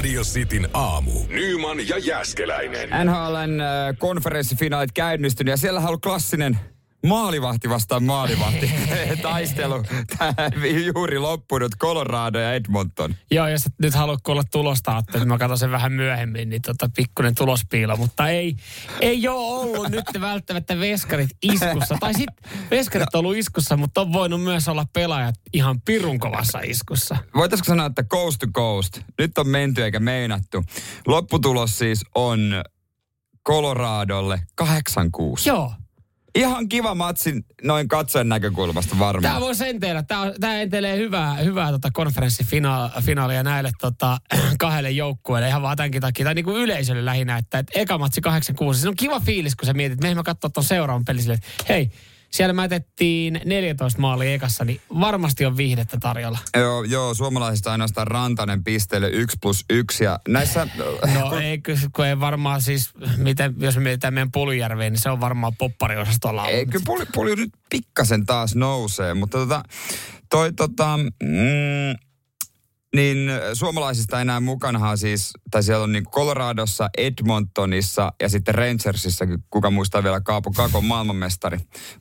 [0.00, 1.12] Radio Cityn aamu.
[1.28, 2.88] Nyman ja Jäskeläinen.
[2.88, 6.58] NHLn äh, konferenssifinaalit käynnistynyt ja siellä on ollut klassinen
[7.06, 8.70] maalivahti vastaan maalivahti
[9.22, 9.84] taistelu.
[10.94, 13.14] Juuri loppunut Colorado ja Edmonton.
[13.30, 16.90] Joo, jos et nyt halua kuulla tulosta, että mä katson sen vähän myöhemmin, niin tota
[16.96, 17.96] pikkuinen tulospiilo.
[17.96, 18.56] Mutta ei,
[19.00, 21.96] ei ole ollut nyt välttämättä veskarit iskussa.
[22.00, 26.60] Tai sitten veskarit on ollut iskussa, mutta on voinut myös olla pelaajat ihan pirun kovassa
[26.64, 27.16] iskussa.
[27.34, 29.00] Voitaisiko sanoa, että coast to coast?
[29.18, 30.64] Nyt on menty eikä meinattu.
[31.06, 32.64] Lopputulos siis on
[33.48, 34.64] Coloradolle 8-6.
[35.46, 35.72] Joo,
[36.34, 39.22] Ihan kiva matsi noin katsojen näkökulmasta varmaan.
[39.34, 40.02] Tämä voisi enteellä.
[40.02, 44.18] Tämä, tämä entelee hyvää, hyvää tota konferenssifinaalia näille tota,
[44.60, 45.48] kahdelle joukkueelle.
[45.48, 46.24] Ihan vaan tämänkin takia.
[46.24, 48.20] Tai niin kuin yleisölle lähinnä, että, että eka matsi
[48.72, 48.74] 8-6.
[48.74, 51.90] Se on kiva fiilis, kun sä mietit, me katsoa tuon seuraavan pelin silleen, että hei,
[52.30, 56.38] siellä mä jätettiin 14 maalia ekassa, niin varmasti on viihdettä tarjolla.
[56.56, 60.04] Joo, joo suomalaisista ainoastaan Rantanen pisteelle 1 plus 1.
[60.04, 60.66] Ja näissä...
[61.14, 65.20] No ei, kun ei varmaan siis, miten, jos me mietitään meidän Puljärveen, niin se on
[65.20, 66.48] varmaan poppariosastolla.
[66.48, 69.62] Ei, kyllä puli, puli nyt pikkasen taas nousee, mutta tota,
[70.30, 72.09] toi tota, mm,
[72.96, 79.70] niin suomalaisista enää mukanahan siis, tai siellä on niin Coloradossa, Edmontonissa ja sitten Rangersissa, kuka
[79.70, 81.58] muistaa vielä Kaapo Kakon maailmanmestari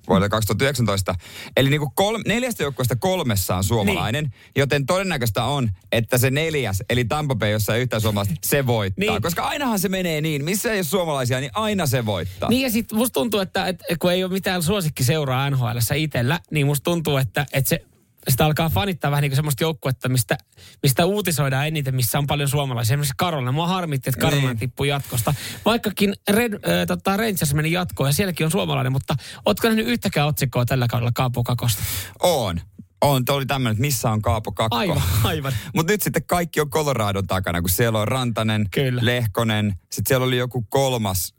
[0.08, 1.16] vuodelta 2019.
[1.58, 4.34] Eli niin kuin kolme, neljästä joukkueesta kolmessa on suomalainen, niin.
[4.56, 9.00] joten todennäköistä on, että se neljäs, eli Tampa Bay, jossa ei yhtään suomalaista, se voittaa.
[9.00, 9.22] Niin.
[9.22, 12.50] Koska ainahan se menee niin, missä ei ole suomalaisia, niin aina se voittaa.
[12.50, 16.66] Niin ja sitten musta tuntuu, että, että kun ei ole mitään suosikkiseuraa NHL itsellä, niin
[16.66, 17.86] musta tuntuu, että, että se
[18.28, 20.38] sitä alkaa fanittaa vähän niin kuin semmoista joukkuetta, mistä,
[20.84, 22.94] mistä uutisoidaan eniten, missä on paljon suomalaisia.
[22.94, 23.52] Esimerkiksi Karolina.
[23.52, 24.58] Mua harmitti, että Karolina niin.
[24.58, 25.34] tippui jatkosta.
[25.66, 30.28] Vaikkakin Red, äh, tota Rangers meni jatkoon ja sielläkin on suomalainen, mutta ootko nähnyt yhtäkään
[30.28, 31.84] otsikkoa tällä kaudella Kaapo Kakosta?
[32.20, 32.62] On.
[33.02, 34.76] On, tuo oli tämmöinen, että missä on Kaapo Kakko.
[34.76, 35.54] Aivan, aivan.
[35.76, 39.02] Mutta nyt sitten kaikki on Coloradon takana, kun siellä on Rantanen, Kyllä.
[39.04, 39.74] Lehkonen.
[39.92, 41.34] Sitten siellä oli joku kolmas,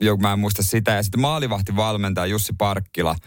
[0.00, 0.92] joku mä en muista sitä.
[0.92, 3.16] Ja sitten maalivahti valmentaja Jussi Parkkila–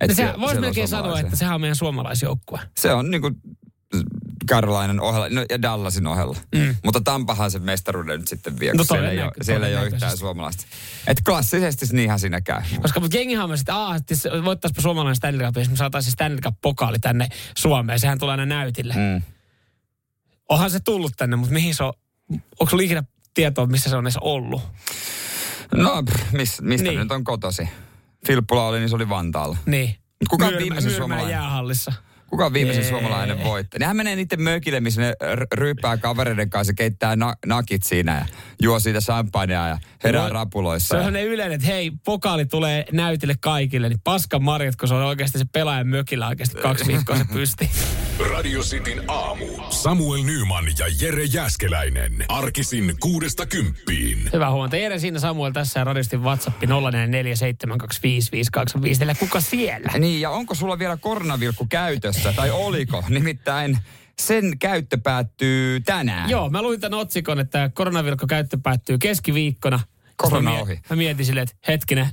[0.00, 2.60] että se, voisi melkein sanoa, että sehän on meidän suomalaisjoukkue.
[2.76, 3.34] Se on niin kuin
[4.50, 6.36] Carolinen ohella no, ja Dallasin ohella.
[6.54, 6.76] Mm.
[6.84, 10.16] Mutta Tampahan se mestaruuden nyt sitten vie, no, siellä, ei ole, siellä ei ole yhtään
[10.16, 10.64] suomalaista.
[11.06, 12.62] Että klassisesti niinhän siinä käy.
[12.82, 13.96] Koska jengihan on että aah,
[14.44, 18.00] voittaisipa suomalainen Stanley Cup, jos me saataisiin Stanley Cup-pokaali tänne Suomeen.
[18.00, 18.94] Sehän tulee aina näytille.
[18.94, 19.22] Mm.
[20.48, 21.92] Onhan se tullut tänne, mutta mihin se on,
[22.30, 24.62] onko sulla ikinä tietoa, missä se on edes ollut?
[25.74, 27.00] No, miss, mistä niin.
[27.00, 27.68] nyt on kotosi?
[28.26, 29.56] Filppula oli, niin se oli Vantaalla.
[29.66, 29.94] Niin.
[30.30, 31.32] Kuka on viimeisen suomalainen?
[31.32, 31.92] jäähallissa.
[32.30, 33.78] Kuka on viimeisen suomalainen voitti?
[33.78, 35.14] Nehän menee niiden mökille, missä ne
[35.52, 38.26] ryyppää kavereiden kanssa, keittää na- nakit siinä ja
[38.62, 40.98] juo siitä champagnea ja herää no, rapuloissa.
[40.98, 44.94] Se on ne yleinen, että hei, pokaali tulee näytille kaikille, niin paskan marjat, kun se
[44.94, 47.70] on oikeasti se pelaajan mökillä oikeasti kaksi viikkoa se pysti.
[48.20, 49.46] Radio Cityn aamu.
[49.70, 52.24] Samuel Nyman ja Jere Jäskeläinen.
[52.28, 54.30] Arkisin kuudesta kymppiin.
[54.32, 54.76] Hyvää huomenta.
[54.76, 56.66] Jere siinä Samuel tässä ja radistin WhatsApp 04472555.
[59.18, 59.90] Kuka siellä?
[59.98, 63.04] Niin, ja onko sulla vielä koronavilkku käytössä, tai oliko?
[63.08, 63.78] Nimittäin
[64.18, 66.30] sen käyttö päättyy tänään.
[66.30, 69.80] Joo, mä luin tämän otsikon, että koronavilkko käyttö päättyy keskiviikkona.
[70.16, 70.80] Korona mä ohi.
[70.90, 72.08] Mä mietin silleen, että hetkinen,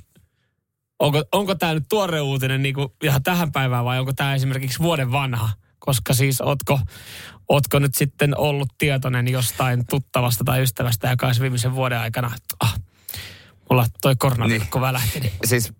[0.99, 4.79] onko, onko tämä nyt tuore uutinen niin kuin ihan tähän päivään vai onko tämä esimerkiksi
[4.79, 5.49] vuoden vanha?
[5.85, 6.79] Koska siis ootko,
[7.49, 12.79] ootko nyt sitten ollut tietoinen jostain tuttavasta tai ystävästä, joka olisi viimeisen vuoden aikana, ah,
[13.69, 14.87] mulla toi koronavirkko niin.
[14.87, 15.19] välähti.
[15.19, 15.33] Niin.
[15.45, 15.73] Siis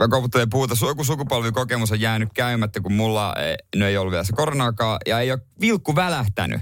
[0.00, 4.24] mä koputtelen puhuta, joku sukupolvikokemus on jäänyt käymättä, kun mulla ei, no ei ollut vielä
[4.24, 6.60] se koronaakaan ja ei ole vilkku välähtänyt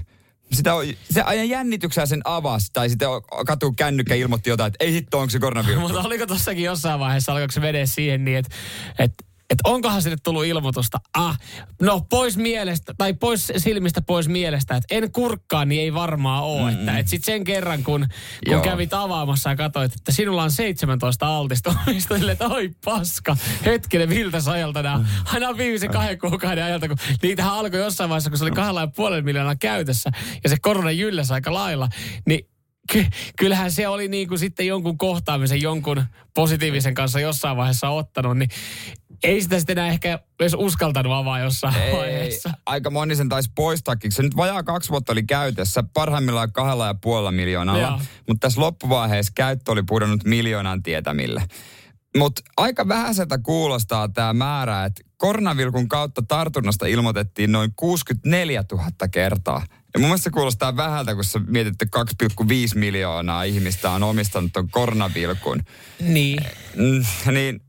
[0.55, 3.07] sitä on, se ajan jännityksellä sen avasi, tai sitten
[3.45, 5.81] katu kännykkä ilmoitti jotain, että ei hitto, onko se koronavirus.
[5.81, 8.55] Mutta oliko tossakin jossain vaiheessa, alkoiko se vede siihen niin, että,
[8.99, 9.23] että
[9.53, 10.97] että onkohan sinne tullut ilmoitusta.
[11.13, 11.39] Ah,
[11.81, 16.71] no pois mielestä, tai pois silmistä pois mielestä, että en kurkkaa, niin ei varmaan ole.
[16.71, 16.87] Mm-hmm.
[16.87, 18.07] Että et sitten sen kerran, kun,
[18.49, 24.09] kun kävit avaamassa ja katsoit, että sinulla on 17 altistumista, sille, että oi paska, hetkinen,
[24.09, 28.43] miltä ajalta nämä, aina viimeisen kahden kuukauden ajalta, kun niitähän alkoi jossain vaiheessa, kun se
[28.43, 30.09] oli kahdella ja puolella miljoonaa käytössä,
[30.43, 31.89] ja se korona ylläsi aika lailla,
[32.27, 32.47] niin
[32.91, 33.05] ky-
[33.39, 36.03] kyllähän se oli niin kuin sitten jonkun kohtaamisen jonkun
[36.35, 38.49] positiivisen kanssa jossain vaiheessa ottanut, niin
[39.23, 42.49] ei sitä sitten enää ehkä edes uskaltanut avaa jossain Ei, vaiheessa.
[42.65, 44.11] aika moni sen taisi poistaakin.
[44.11, 47.87] Se nyt vajaa kaksi vuotta oli käytössä, parhaimmillaan kahdella ja puolella miljoonalla.
[47.87, 47.99] Joo.
[48.27, 51.43] Mutta tässä loppuvaiheessa käyttö oli pudonnut miljoonan tietämille.
[52.17, 59.65] Mutta aika vähäiseltä kuulostaa tämä määrä, että koronavilkun kautta tartunnasta ilmoitettiin noin 64 000 kertaa.
[59.93, 62.03] Ja mun mielestä se kuulostaa vähältä, kun sä mietit, että
[62.43, 65.59] 2,5 miljoonaa ihmistä on omistanut ton koronavilkun.
[65.99, 66.39] Niin.
[66.75, 67.61] Mm, niin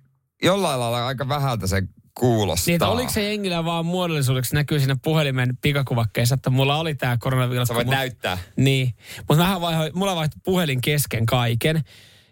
[0.44, 1.82] jollain lailla aika vähältä se
[2.18, 2.72] kuulostaa.
[2.72, 7.68] Niin, oliko se jengillä vaan muodollisuudeksi näkyy siinä puhelimen pikakuvakkeessa, että mulla oli tämä koronavirus.
[7.68, 8.38] Sä voit Mut- näyttää.
[8.56, 11.84] Niin, mutta mähän vaihoin, mulla vaihtui puhelin kesken kaiken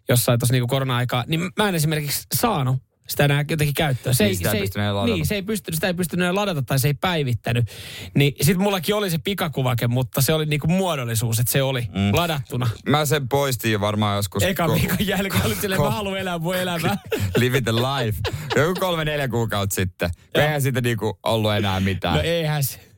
[0.09, 2.77] jossain tuossa niinku korona-aikaa, niin mä en esimerkiksi saanut
[3.13, 4.15] sitä enää jotenkin käyttöön.
[4.15, 5.15] Se Niin, sitä ei pystynyt enää ladata.
[5.15, 7.71] Niin, se ei pystynyt, sitä ei pystynyt enää ladata tai se ei päivittänyt.
[8.15, 12.15] Niin sit mullakin oli se pikakuvake, mutta se oli niinku muodollisuus, että se oli mm.
[12.17, 12.69] ladattuna.
[12.89, 14.43] Mä sen poistin jo varmaan joskus.
[14.43, 16.97] Eka ko- viikon jälkeen oli silleen, ko- mä haluan elää mun elämää.
[17.37, 18.19] Live the life.
[18.57, 20.11] Joku kolme, neljä kuukautta sitten.
[20.35, 22.15] Eihän siitä niinku ollut enää mitään.
[22.15, 22.92] No eihän se.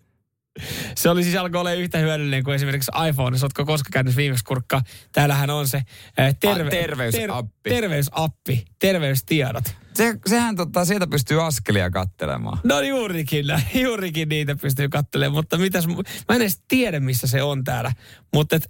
[0.99, 3.39] Se oli siis alkoi olla yhtä hyödyllinen kuin esimerkiksi iPhone.
[3.43, 4.83] Oletko koskaan käynyt viimeksi kurkkaa?
[5.13, 5.77] Täällähän on se
[6.21, 7.71] äh, terve, Ah, terveysappi.
[7.71, 9.65] terveysappi, terveystiedot.
[9.95, 12.59] Se, sehän tota, sieltä pystyy askelia kattelemaan.
[12.65, 13.47] No juurikin,
[13.85, 15.95] juurikin niitä pystyy katselemaan, mutta mitäs, mä
[16.35, 17.93] en edes tiedä missä se on täällä.
[18.35, 18.69] Mutta et,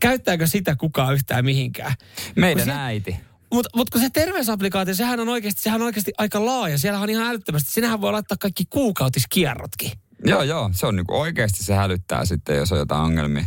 [0.00, 1.94] käyttääkö sitä kukaan yhtään mihinkään?
[2.36, 3.16] Meidän se- äiti.
[3.52, 6.78] Mutta mut kun se terveysapplikaatio, sehän on oikeasti, sehän on oikeasti aika laaja.
[6.78, 7.70] Siellä on ihan älyttömästi.
[7.70, 9.90] Sinähän voi laittaa kaikki kuukautiskierrotkin.
[10.24, 10.70] Joo, joo.
[10.72, 13.44] Se on niinku oikeasti se hälyttää sitten, jos on jotain ongelmia.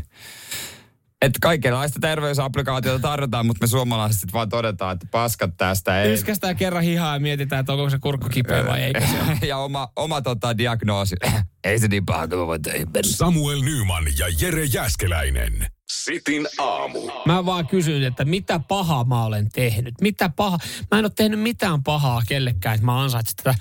[1.21, 6.13] Että kaikenlaista terveysapplikaatiota tarjotaan, mutta me suomalaiset sitten vaan todetaan, että paskat tästä ei.
[6.13, 9.38] Yskästään kerran hihaa ja mietitään, että onko se kurkku kipeä vai eikö se ole.
[9.50, 11.16] ja oma, oma tota, diagnoosi.
[11.63, 13.12] ei se niin paha, töihin mennä.
[13.12, 15.68] Samuel Nyman ja Jere Jäskeläinen.
[15.89, 17.00] Sitin aamu.
[17.25, 19.94] Mä vaan kysyin, että mitä pahaa mä olen tehnyt.
[20.01, 20.57] Mitä paha?
[20.91, 23.56] Mä en ole tehnyt mitään pahaa kellekään, että mä ansaitsin tätä,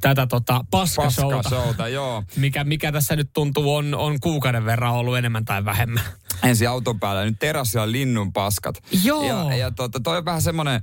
[0.00, 1.36] tätä tota paskashouta.
[1.36, 2.24] Paskashouta, joo.
[2.36, 6.04] Mikä, mikä tässä nyt tuntuu on, on kuukauden verran ollut enemmän tai vähemmän.
[6.42, 7.24] ensin auton päällä.
[7.24, 8.82] Nyt terassilla linnun paskat.
[9.04, 9.24] Joo.
[9.24, 10.80] Ja, ja tota, toi on vähän semmoinen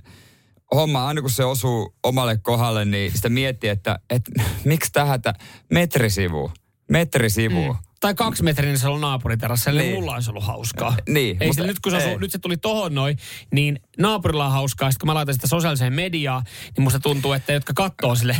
[0.75, 4.31] homma, aina kun se osuu omalle kohdalle, niin sitä miettii, että, että
[4.65, 5.33] miksi tähätä
[5.71, 6.51] metrisivu,
[6.91, 7.73] metrisivu.
[7.73, 7.79] Mm.
[7.99, 9.89] Tai kaksi metriä, niin se on naapuriterassilla, niin.
[9.91, 9.99] Niin.
[9.99, 10.95] mulla olisi ollut hauskaa.
[11.09, 12.05] Niin, Ei mutta se, nyt kun se, ei.
[12.07, 13.17] osuu, nyt se tuli tohon noin,
[13.51, 14.91] niin naapurilla on hauskaa.
[14.91, 16.43] Sitten kun mä laitan sitä sosiaaliseen mediaan,
[16.77, 18.37] niin musta tuntuu, että jotka katsoo sille,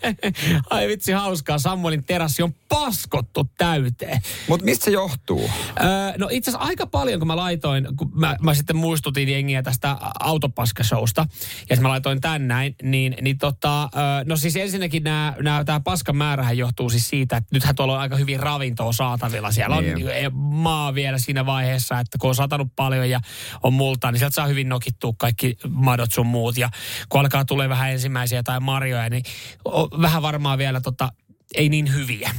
[0.70, 4.20] ai vitsi hauskaa, Samuelin terassi on paskottu täyteen.
[4.48, 5.50] Mutta mistä se johtuu?
[5.80, 5.88] Öö,
[6.18, 9.96] no itse asiassa aika paljon, kun mä laitoin, kun mä, mä sitten muistutin jengiä tästä
[10.20, 11.26] autopaskashowsta,
[11.70, 13.90] ja mä laitoin tän näin, niin, niin tota, öö,
[14.24, 18.16] no siis ensinnäkin nämä, tämä paskan määrähän johtuu siis siitä, että nythän tuolla on aika
[18.16, 18.40] hyvin
[18.80, 19.52] ravintoa saatavilla.
[19.52, 20.34] Siellä on Niin.
[20.34, 23.20] maa vielä siinä vaiheessa, että kun on satanut paljon ja
[23.62, 26.56] on multaa, niin sieltä saa hyvin nokittua kaikki madot sun muut.
[26.56, 26.70] Ja
[27.08, 29.22] kun alkaa tulee vähän ensimmäisiä tai marjoja, niin
[29.64, 31.12] on vähän varmaan vielä tota,
[31.54, 32.30] ei niin hyviä.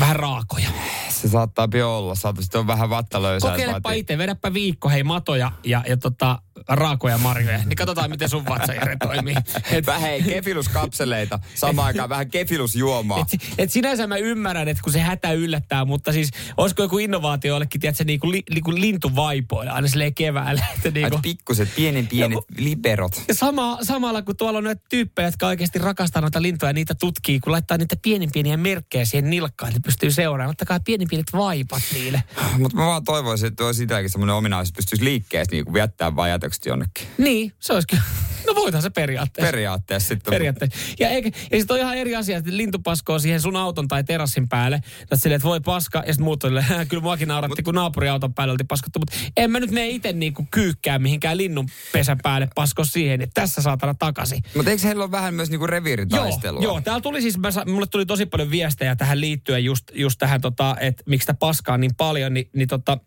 [0.00, 0.68] Vähän raakoja.
[1.08, 2.14] Se saattaa olla.
[2.14, 3.50] Saattaa sitten on vähän vattalöysää.
[3.50, 7.58] Kokeilepa itse, vedäpä viikko, hei matoja ja, ja tota, raakoja marjoja.
[7.58, 9.34] Niin katsotaan, miten sun vatsa Jere toimii.
[9.70, 11.38] Et, Vähän hei, kefiluskapseleita.
[11.54, 13.18] Samaan aikaan vähän kefilusjuomaa.
[13.32, 17.48] et, et sinänsä mä ymmärrän, että kun se hätä yllättää, mutta siis olisiko joku innovaatio
[17.54, 20.64] jollekin, tiedätkö, niin kuin, li, niin kuin lintuvaipoilla aina silleen keväällä.
[20.76, 23.22] Että niin kuin, pikkuset, pienen pienet Joku- liberot.
[23.28, 26.94] ja sama, samalla kun tuolla on näitä tyyppejä, jotka oikeasti rakastaa noita lintuja ja niitä
[26.94, 30.50] tutkii, kun laittaa niitä pienin pieniä merkkejä siihen nilkkaan, niin pystyy seuraamaan.
[30.50, 32.22] Ottakaa pienin pienet vaipat niille.
[32.58, 36.66] Mutta mä vaan toivoisin, että olisi sitäkin semmoinen ominaisuus, pystyisi liikkeessä niin viettää vaan ajatukset
[36.66, 37.08] jonnekin.
[37.18, 38.02] Niin, se olisi kyllä.
[38.46, 39.52] No voithan se periaatteessa.
[39.52, 40.30] Periaatteessa sitten.
[40.30, 40.78] Periaatteessa.
[40.98, 44.04] Ja, eikä, ja sitten on ihan eri asia, että lintu paskoo siihen sun auton tai
[44.04, 44.80] terassin päälle.
[45.02, 46.52] Että silleen, että voi paska, ja sitten muut on
[46.88, 48.98] kyllä muakin nauratti, kun naapuriauton päälle oltiin paskottu.
[48.98, 53.40] Mutta en mä nyt mene itse niinku kyykkää mihinkään linnun pesän päälle pasko siihen, että
[53.40, 54.42] tässä saatana takaisin.
[54.54, 56.62] Mutta eikö heillä ole vähän myös niinku reviiritaistelua?
[56.62, 60.18] Joo, joo, täällä tuli siis, mä, mulle tuli tosi paljon viestejä tähän liittyen just, just
[60.18, 62.98] tähän, tota, että miksi sitä paskaa on niin paljon, niin, niin tota,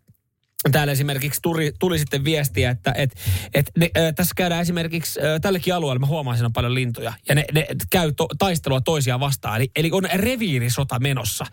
[0.71, 3.15] Täällä esimerkiksi tuli, tuli sitten viestiä, että et,
[3.53, 7.13] et ne, äh, tässä käydään esimerkiksi äh, tällekin alueella, mä huomaan, siinä on paljon lintuja,
[7.29, 9.55] ja ne, ne käy to, taistelua toisiaan vastaan.
[9.55, 11.45] Eli, eli on reviirisota menossa.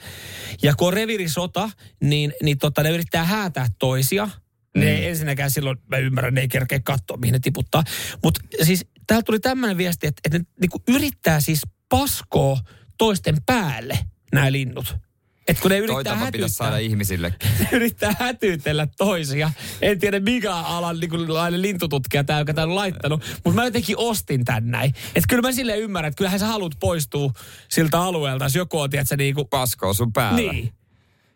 [0.62, 1.70] Ja kun on reviirisota,
[2.02, 4.28] niin, niin tota, ne yrittää häätää toisia.
[4.76, 7.84] Ne ei ensinnäkään silloin, mä ymmärrän, ne ei kerkeä katsoa, mihin ne tiputtaa.
[8.24, 12.60] Mutta siis täällä tuli tämmöinen viesti, että, että ne niinku yrittää siis paskoa
[12.98, 13.98] toisten päälle
[14.32, 14.96] nämä linnut.
[15.48, 17.48] Että kun ne yrittää tapa pitäisi hätyttää, saada ihmisillekin.
[17.58, 19.50] ne yrittää hätyytellä toisia.
[19.82, 23.96] En tiedä mikä alan niin kuin, lintututkija tämä, joka tämän on laittanut, mutta mä jotenkin
[23.98, 24.94] ostin tän näin.
[25.14, 27.32] Että kyllä mä silleen ymmärrän, että kyllähän sä haluat poistua
[27.68, 30.40] siltä alueelta, jos joku on, tiedätkö, niin kuin, Paskoo sun päällä.
[30.40, 30.72] niin.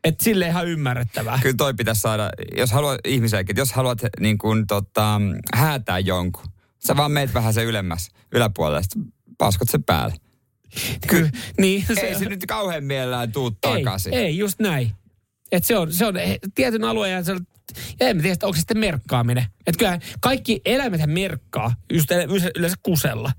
[0.04, 1.38] Että silleen ihan ymmärrettävää.
[1.42, 5.20] Kyllä toi pitäisi saada, jos haluat ihmisiäkin, jos haluat niin kuin, tota,
[5.54, 6.44] häätää jonkun,
[6.86, 8.82] sä vaan meet vähän se ylemmäs, yläpuolelle,
[9.38, 10.14] paskot se päälle.
[11.08, 14.14] Ky- niin, Ei se nyt kauhean mielellään tuu ei, takaisin.
[14.14, 14.92] ei, just näin.
[15.52, 16.14] Et se on, se on
[16.54, 17.46] tietyn alueen ja se on,
[18.00, 19.44] ja en tiedä, onko se sitten merkkaaminen.
[19.66, 22.08] Että kyllähän kaikki eläimethän merkkaa, just
[22.56, 23.32] yleensä kusella.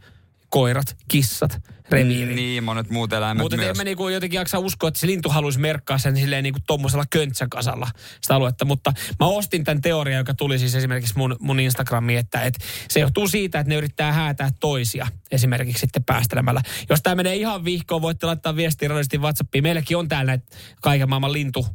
[0.54, 2.36] Koirat, kissat, reviiri.
[2.36, 3.78] Niin, monet muut eläimet Mutta en myös.
[3.78, 7.88] mä niinku jotenkin jaksa uskoa, että se lintu haluaisi merkkaa sen silleen niinku tommosella köntsäkasalla
[8.22, 8.66] sitä aluetta.
[8.66, 13.00] Mutta mä ostin tämän teorian, joka tuli siis esimerkiksi mun, mun Instagramiin, että, että se
[13.00, 16.62] johtuu siitä, että ne yrittää häätää toisia esimerkiksi sitten päästelemällä.
[16.90, 19.64] Jos tämä menee ihan vihkoon, voitte laittaa viestiä radiosti WhatsAppiin.
[19.64, 20.46] Meilläkin on täällä näitä
[20.82, 21.68] kaiken maailman lintu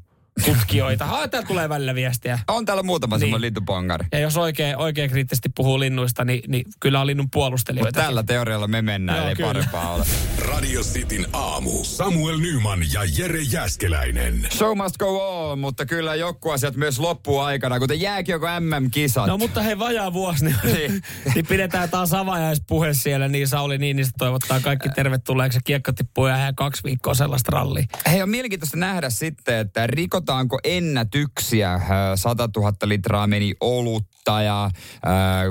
[0.45, 1.05] tutkijoita.
[1.05, 2.39] Ah, täältä tulee välillä viestiä.
[2.49, 3.21] On täällä muutama Niin.
[3.21, 4.07] semmoinen lintupongari.
[4.13, 8.01] Ja jos oikein, oikein kriittisesti puhuu linnuista, niin, niin kyllä on linnun Mutta puolustelijoita.
[8.01, 9.49] tällä teorialla me mennään, Joo, ei kyllä.
[9.49, 10.05] parempaa ole.
[10.39, 11.71] Radio Cityn aamu.
[11.85, 14.47] Samuel Nyman ja Jere Jäskeläinen.
[14.53, 19.27] Show must go on, mutta kyllä joku asiat myös loppuu aikana, kuten jääkiekko MM-kisat.
[19.27, 21.03] No mutta hei, vajaa vuosi, niin, Niin.
[21.35, 25.59] niin pidetään taas avajaispuhe siellä, niin Sauli Niinistö toivottaa kaikki tervetulleeksi.
[25.65, 27.85] Kiekko tippuu ja kaksi viikkoa sellaista rallia.
[28.11, 29.87] Hei, on mielenkiintoista nähdä sitten, että
[30.29, 31.75] rikotaanko ennätyksiä.
[31.75, 31.83] Äh,
[32.15, 34.71] 100 000 litraa meni olutta ja äh,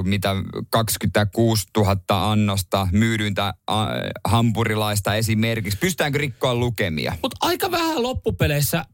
[0.04, 0.36] mitä
[0.70, 3.76] 26 000 annosta myydyntä äh,
[4.28, 5.78] hampurilaista esimerkiksi.
[5.78, 7.16] Pystytäänkö rikkoa lukemia?
[7.22, 8.86] Mutta aika vähän loppupeleissä,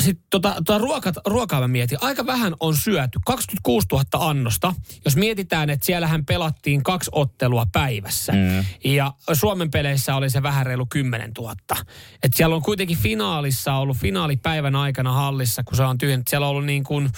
[0.00, 3.18] sit tota, tota ruoka, ruokaa mä mietin, aika vähän on syöty.
[3.26, 4.74] 26 000 annosta.
[5.04, 8.32] Jos mietitään, että siellähän pelattiin kaksi ottelua päivässä.
[8.32, 8.64] Mm.
[8.84, 11.54] Ja Suomen peleissä oli se vähän reilu 10 000.
[12.22, 16.30] Et siellä on kuitenkin finaalissa ollut finaalipäivän aikana hallissa, kun se on tyhjennetty.
[16.30, 17.10] Siellä on ollut niin kuin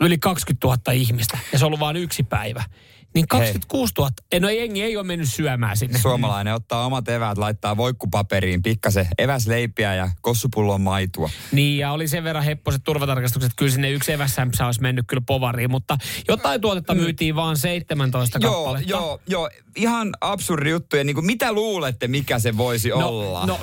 [0.00, 2.64] yli 20 000 ihmistä ja se on ollut vain yksi päivä.
[3.14, 5.98] Niin 26 000, no jengi ei ole mennyt syömään sinne.
[5.98, 11.30] Suomalainen ottaa omat eväät, laittaa voikkupaperiin, pikkasen eväsleipiä ja kossupullon maitua.
[11.52, 15.70] Niin, ja oli sen verran hepposet turvatarkastukset, kyllä sinne yksi evässämpsä olisi mennyt kyllä povariin,
[15.70, 15.98] mutta
[16.28, 18.90] jotain tuotetta myytiin vaan 17 Joo, kappaletta.
[18.90, 19.50] joo, joo.
[19.76, 20.96] Ihan absurdi juttu.
[20.96, 23.46] Ja niin kuin, mitä luulette, mikä se voisi no, olla?
[23.46, 23.60] No,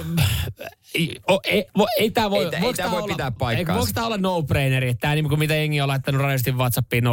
[0.97, 3.79] ei, o, ei, vo, ei tämä voi, Ei ei tää voi olla, pitää ei, paikkaansa.
[3.79, 7.07] Voiko tämä olla no-braineri, että tämä niin kuin mitä jengi on laittanut radiosti WhatsAppiin 0447255854,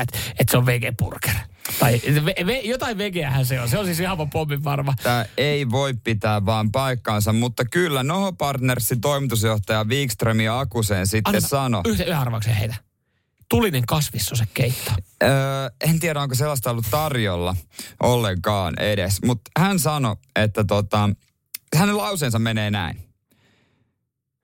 [0.00, 1.34] että et se on vegeburger.
[1.78, 4.94] Tai ve, ve, jotain vegeähän se on, se on siis ihan pommin varma.
[5.02, 11.36] Tämä ei voi pitää vaan paikkaansa, mutta kyllä Noho Partnersin toimitusjohtaja Wikström ja Akusen sitten
[11.36, 11.82] Anna sano.
[11.86, 12.74] Yhden, yhden arvauksen heitä.
[13.48, 13.84] Tulinen
[14.54, 14.92] keitto.
[15.22, 15.30] Öö,
[15.80, 17.56] en tiedä, onko sellaista ollut tarjolla
[18.02, 21.10] ollenkaan edes, mutta hän sanoi, että tota,
[21.76, 23.08] hänen lauseensa menee näin.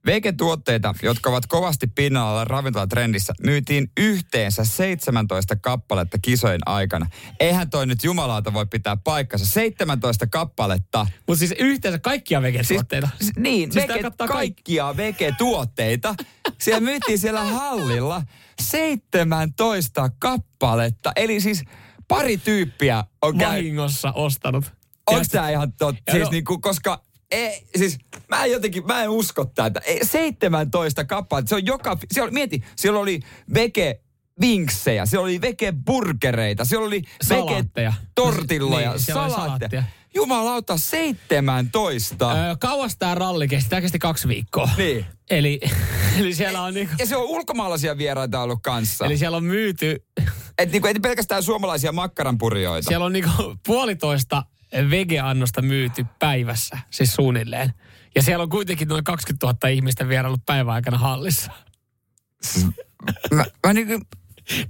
[0.07, 7.07] Vegetuotteita, jotka ovat kovasti pinnalla ravintolatrendissä, myytiin yhteensä 17 kappaletta kisojen aikana.
[7.40, 9.47] Eihän toi nyt jumalauta voi pitää paikkansa.
[9.47, 11.07] 17 kappaletta.
[11.28, 13.09] Mutta siis yhteensä kaikkia vegetuotteita.
[13.19, 16.14] Siis, niin, Siis vege, kaikkia vegetuotteita.
[16.61, 18.23] Siellä myytiin siellä hallilla
[18.61, 21.12] 17 kappaletta.
[21.16, 21.62] Eli siis
[22.09, 24.64] pari tyyppiä on vahingossa ostanut.
[25.07, 26.12] Onko tämä ihan totta?
[26.12, 29.81] Siis no- niinku, koska ei, siis mä en jotenkin, mä en usko tätä.
[29.87, 33.21] Ei, 17 kappaletta, se on joka, siellä, mieti, siellä oli
[33.54, 34.00] vege
[34.40, 37.93] vinksejä, siellä oli vege burgereita, siellä oli Salaatteja.
[38.14, 39.40] tortilloja, Niin, salaatteja.
[39.45, 39.85] salaattia.
[40.14, 42.33] Jumalauta, 17.
[42.33, 43.71] Öö, kauas tämä ralli kesti?
[43.71, 44.69] Tämä kesti kaksi viikkoa.
[44.76, 45.07] Niin.
[45.31, 45.61] Eli,
[46.19, 49.07] eli siellä on niinku, Ja se on ulkomaalaisia vieraita ollut kanssa.
[49.07, 50.04] eli siellä on myyty,
[50.59, 52.88] Et niinku, ei pelkästään suomalaisia makkaranpurjoita.
[52.88, 53.31] siellä on niinku
[53.66, 54.43] puolitoista
[54.90, 57.73] vegeannosta myyty päivässä, siis suunnilleen.
[58.14, 61.50] Ja siellä on kuitenkin noin 20 000 ihmistä vierailut päivän aikana hallissa.
[63.33, 64.00] Mä, mä niinku,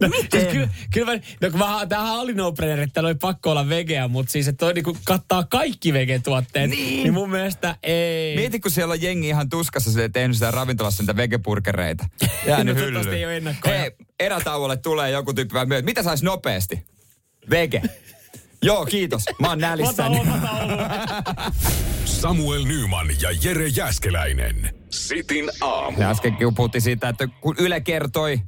[0.00, 0.40] No, Miten?
[0.40, 3.68] Siis kyllä, kyllä mä, no kun mä, tämähän oli no brainer, että oli pakko olla
[3.68, 6.70] vegeä, mutta siis että toi niinku kattaa kaikki vegetuotteet.
[6.70, 7.02] Niin.
[7.02, 8.36] niin mun mielestä ei.
[8.36, 12.08] Mieti, kun siellä on jengi ihan tuskassa sille tehnyt sitä ravintolassa niitä vegepurkereita.
[12.46, 13.14] Jäänyt No, hyllyyn.
[13.14, 13.78] ei ole ennakkoja.
[13.78, 15.90] Hei, erätauolle tulee joku tyyppi vähän myöhemmin.
[15.90, 16.86] Mitä sais nopeasti?
[17.50, 17.82] Vege.
[18.64, 19.24] Joo, kiitos.
[19.40, 20.20] Mä oon nälissäni.
[20.20, 21.52] Ota.
[22.04, 24.74] Samuel Nyman ja Jere Jäskeläinen.
[24.90, 26.00] Sitin aamu.
[26.00, 28.40] Ja äskenkin puhuttiin siitä, että kun Yle kertoi,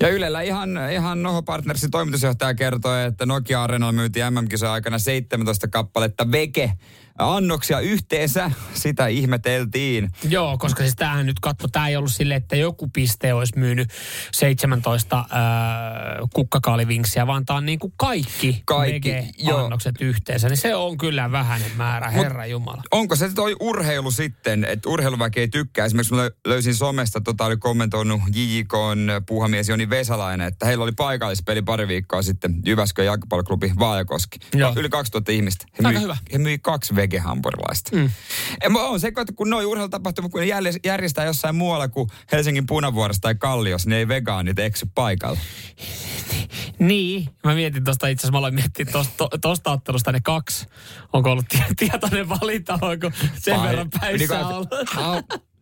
[0.00, 5.68] ja Ylellä ihan, ihan Noho Partnersin toimitusjohtaja kertoi, että Nokia Arenalla myytiin MM-kisojen aikana 17
[5.68, 6.72] kappaletta vege
[7.18, 8.50] annoksia yhteensä.
[8.74, 10.10] Sitä ihmeteltiin.
[10.28, 13.88] Joo, koska siis tämähän nyt katso, tämä ei ollut silleen, että joku piste olisi myynyt
[14.32, 15.26] 17 äh,
[16.34, 19.58] kukkakaalivinksiä, vaan tämä on niin kuin kaikki, Kaikki, joo.
[19.58, 20.48] vege-annokset yhteensä.
[20.48, 22.82] Niin se on kyllä vähäinen määrä, herra Jumala.
[22.90, 25.86] Onko se toi urheilu sitten, että urheiluväki ei tykkää?
[25.86, 30.92] Esimerkiksi mä lö- löysin somesta, tota oli kommentoinut JJKn puuhamies Joni Vesalainen, että heillä oli
[30.92, 34.38] paikallispeli pari viikkoa sitten Jyväskylän jalkapalloklubi Vaajakoski.
[34.54, 34.72] Joo.
[34.76, 35.64] Yli 2000 ihmistä.
[35.72, 36.16] He Aika myi, hyvä.
[36.32, 37.96] He myi kaksi vegeä vegehampurilaista.
[37.96, 38.10] Mm.
[38.76, 43.20] On se, että kun noi urheilutapahtumat, kun ne järjest- järjestää jossain muualla kuin Helsingin punavuorossa
[43.20, 45.38] tai Kallios, niin ei vegaanit eksy paikalla.
[46.78, 50.66] Niin, mä mietin tosta itse asiassa, mä aloin miettiä tosta, to, tosta ottelusta ne kaksi.
[51.12, 54.68] Onko ollut tie- tietoinen valinta, onko sen Vai- verran päissä niin kuin, ollut.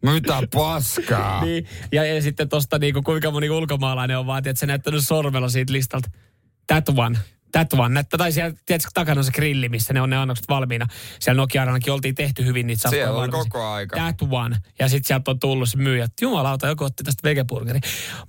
[0.14, 1.40] Mitä paskaa?
[1.44, 5.48] niin, ja, ja sitten tosta niinku, kuinka moni ulkomaalainen on vaan, että se näyttänyt sormella
[5.48, 6.10] siitä listalta.
[6.66, 7.18] That one.
[7.56, 7.94] That one.
[7.94, 10.86] Näyttä, tai siellä, tiedätkö, takana on se grilli, missä ne on ne annokset valmiina.
[11.20, 13.48] Siellä nokia ainakin oltiin tehty hyvin niitä Siellä valmiiksi.
[13.48, 13.96] koko aika.
[13.96, 14.56] That one.
[14.78, 17.80] Ja sitten sieltä on tullut se myyjä, että jumalauta, joku otti tästä vegeburgeri.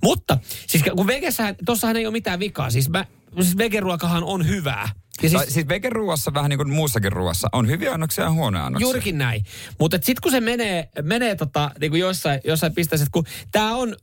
[0.02, 2.70] Mutta, siis kun vegessähän, tossahan ei ole mitään vikaa.
[2.70, 3.04] Siis, mä,
[3.40, 4.88] siis vegeruokahan on hyvää.
[5.22, 8.84] Ja Siis, siis vegeruuassa vähän niin kuin muussakin ruoassa on hyviä annoksia ja huonoja annoksia.
[8.86, 9.44] Juurikin näin.
[9.80, 13.74] Mutta sitten kun se menee, menee tota, niin kuin jossain, jossain pisteessä, että kun tämä
[13.76, 13.96] on,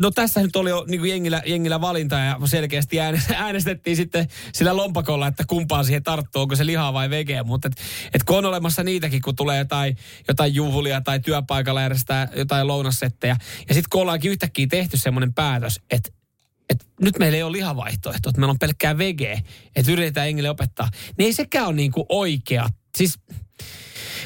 [0.00, 4.28] no tässä nyt oli jo niin kuin jengillä, jengillä valinta ja selkeästi ääne- äänestettiin sitten
[4.52, 7.42] sillä lompakolla, että kumpaan siihen tarttuu, onko se lihaa vai vege.
[7.42, 7.80] Mutta et,
[8.14, 9.96] et kun on olemassa niitäkin, kun tulee jotain,
[10.28, 13.36] jotain juhlia tai työpaikalla järjestää jotain lounassettejä.
[13.68, 16.10] Ja sitten kun ollaankin yhtäkkiä tehty semmoinen päätös, että
[16.70, 19.42] että nyt meillä ei ole lihavaihtoehto, että meillä on pelkkää vege,
[19.76, 20.88] että yritetään jengille opettaa,
[21.18, 22.68] niin ei sekään ole niinku oikea.
[22.96, 23.18] Siis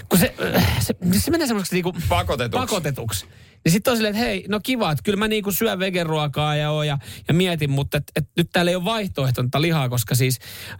[0.09, 0.35] kun se,
[0.81, 2.67] se, se menee semmoiseksi niinku Pakotetuksi.
[2.67, 3.27] pakotetuksi.
[3.65, 6.71] Niin sitten on silleen, että hei, no kiva, että kyllä mä niinku syön vegeruokaa ja,
[6.71, 10.39] oon ja, ja mietin, mutta et, et nyt täällä ei ole vaihtoehtonta lihaa, koska siis
[10.71, 10.79] äh,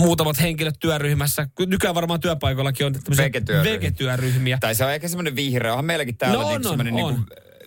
[0.00, 3.72] muutamat henkilöt työryhmässä, nykyään varmaan työpaikoillakin on Vegetyöryhmiä.
[3.72, 4.58] vegetyöryhmiä.
[4.60, 5.72] Tai se on ehkä semmoinen vihreä.
[5.72, 7.14] Onhan meilläkin täällä No on, niin on, semmoinen on.
[7.14, 7.24] Niin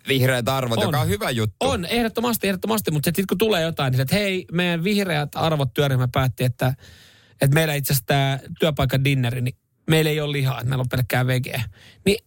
[0.07, 0.83] vihreät arvot, On.
[0.83, 1.55] joka on hyvä juttu.
[1.59, 6.07] On, ehdottomasti, ehdottomasti, mutta sitten kun tulee jotain, niin että hei, meidän vihreät arvot työryhmä
[6.11, 6.73] päätti, että,
[7.41, 9.55] että meillä itse asiassa tämä työpaikan dinneri, niin
[9.89, 11.63] meillä ei ole lihaa, että meillä on pelkkää vegeä.
[12.05, 12.17] Niin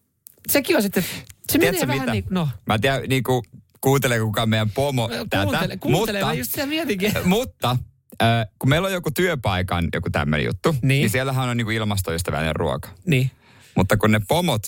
[0.51, 1.05] sekin on sitten,
[1.53, 2.29] se Tiedätkö menee vähän mitä?
[2.29, 3.43] niin, no, Mä en tiedä, niin kuin,
[3.81, 5.43] kuuntele kukaan meidän pomo tätä.
[5.45, 7.13] kuuntele, kuuntele, mutta, mä just siellä mietinkin.
[7.25, 7.77] mutta
[8.23, 10.89] äh, kun meillä on joku työpaikan joku tämmöinen juttu, Niin.
[10.89, 12.89] niin, siellähän on niin kuin ilmastoystävällinen ruoka.
[13.07, 13.31] Niin.
[13.77, 14.63] Mutta kun ne pomot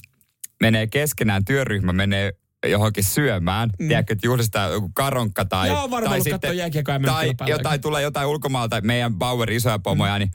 [0.60, 2.32] menee keskenään, työryhmä menee
[2.70, 3.88] johonkin syömään, mm.
[3.88, 5.68] tiedätkö, että juhlistaa joku karonkka tai...
[5.68, 10.18] Joo, varmaan tai mennyt Tai jotain, tulee jotain ulkomaalta, meidän Bauer isoja pomoja, mm.
[10.18, 10.30] niin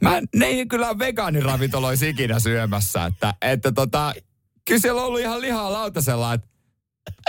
[0.00, 4.14] mä, ne ei kyllä ole vegaaniravintoloissa ikinä syömässä, että, että tota,
[4.70, 6.48] kyllä siellä on ollut ihan lihaa lautasella, että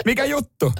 [0.06, 0.74] mikä juttu?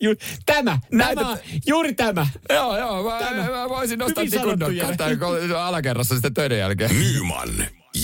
[0.00, 0.14] Ju,
[0.46, 2.26] tämä, Näitä- tämä, juuri tämä.
[2.48, 3.50] Joo, joo, mä, Tämä.
[3.50, 4.58] mä voisin nostaa tikun
[4.96, 5.20] tai
[5.58, 6.90] alakerrassa sitten töiden jälkeen.
[6.98, 7.48] Nyman,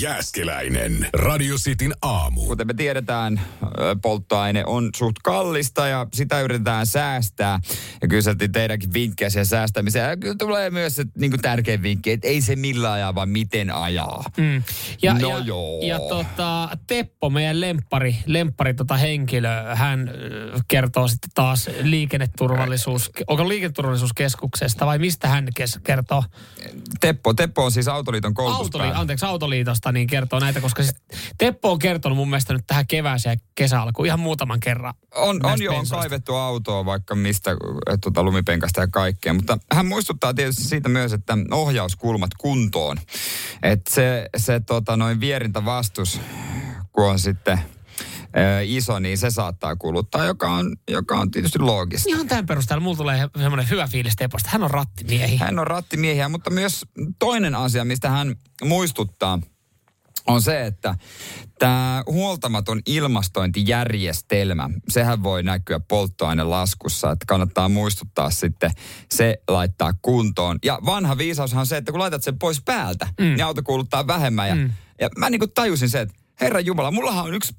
[0.01, 2.47] Jääskeläinen, Radio Cityn aamu.
[2.47, 3.41] Kuten me tiedetään,
[4.03, 7.61] polttoaine on suht kallista ja sitä yritetään säästää.
[8.03, 10.11] Ja kyseltiin teidänkin vinkkejä siihen säästämiseen.
[10.11, 13.71] Ja kyllä tulee myös se niin tärkein vinkki, että ei se millään ajaa, vaan miten
[13.75, 14.25] ajaa.
[14.37, 14.63] Mm.
[15.03, 15.81] Ja, No ja, joo.
[15.83, 20.11] ja tota, Teppo, meidän lemppari, lemppari tota henkilö, hän
[20.69, 25.49] kertoo sitten taas liikenneturvallisuus, onko liikenneturvallisuuskeskuksesta vai mistä hän
[25.85, 26.25] kertoo?
[27.01, 29.01] Teppo, Teppo on siis Autoliiton Autoli, koulutuspäällikkö.
[29.01, 30.95] anteeksi, Autoliitosta, niin kertoo näitä, koska siis
[31.39, 34.95] Teppo on kertonut mun mielestä nyt tähän kevääseen ja kesäalkuun ihan muutaman kerran.
[35.15, 37.51] On, on jo on kaivettu autoa vaikka mistä
[38.03, 42.97] tuota, lumipenkasta ja kaikkea, mutta hän muistuttaa tietysti siitä myös, että ohjauskulmat kuntoon.
[43.63, 46.21] Että se, se tota, noin vierintävastus,
[46.93, 47.59] kun on sitten
[48.65, 52.09] iso, niin se saattaa kuluttaa, joka on, joka on tietysti loogista.
[52.11, 54.51] Ihan tämän perusteella mulla tulee semmoinen hyvä fiilis Teposta.
[54.53, 55.37] Hän on rattimiehi.
[55.37, 56.85] Hän on rattimiehiä, mutta myös
[57.19, 59.39] toinen asia, mistä hän muistuttaa,
[60.27, 60.95] on se, että
[61.59, 68.71] tämä huoltamaton ilmastointijärjestelmä, sehän voi näkyä polttoainelaskussa, että kannattaa muistuttaa sitten
[69.11, 70.59] se laittaa kuntoon.
[70.65, 73.25] Ja vanha viisaushan on se, että kun laitat sen pois päältä, mm.
[73.25, 74.49] niin auto kuuluttaa vähemmän.
[74.49, 74.71] Ja, mm.
[75.01, 77.55] ja mä niin kuin tajusin se, että herra Jumala, mullahan on yksi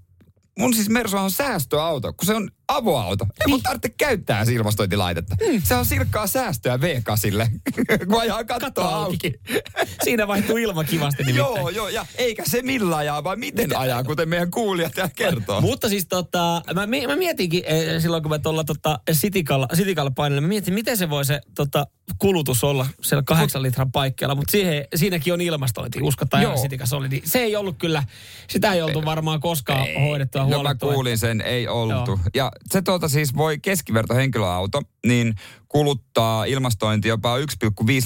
[0.59, 3.25] Mun siis Mersu on säästöauto, kun se on avoauto.
[3.25, 5.35] Ei mun tarvitse käyttää ilmastointilaitetta.
[5.51, 5.61] Mm.
[5.63, 7.59] Se on silkkaa säästöä V8,
[8.07, 9.27] kun ajaa kattoa Katto auki.
[9.27, 9.63] auki.
[10.03, 11.55] Siinä vaihtuu ilma kivasti nimittäin.
[11.55, 15.61] Joo, joo, ja eikä se millä ajaa, vaan miten ajaa, kuten meidän kuulijat täällä kertoo.
[15.61, 20.43] Mutta siis tota, mä, mä mietinkin eh, silloin, kun mä tuolla tota, Sitikalla, Sitikalla painelin,
[20.43, 24.85] mä mietin, miten se voi se tota, kulutus olla siellä kahdeksan litran paikkeilla, mutta siihen,
[24.95, 26.51] siinäkin on ilmastointi, uskotaan Joo.
[26.51, 27.09] ihan Sitikassa oli.
[27.09, 28.03] Niin se ei ollut kyllä,
[28.49, 32.11] sitä ei oltu varmaan koskaan hoidettua No mä kuulin sen, ei oltu.
[32.11, 32.19] Joo.
[32.35, 35.35] Ja se tuota siis voi keskiverto henkilöauto, niin
[35.67, 37.43] kuluttaa ilmastointi jopa 1,5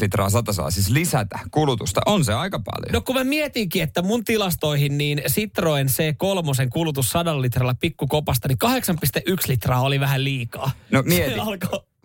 [0.02, 2.02] litraa satasaa, siis lisätä kulutusta.
[2.06, 2.94] On se aika paljon.
[2.94, 8.58] No kun mä mietinkin, että mun tilastoihin niin Citroen C3 kulutus 100 litralla pikkukopasta, niin
[8.66, 10.72] 8,1 litraa oli vähän liikaa.
[10.92, 11.36] No mieti.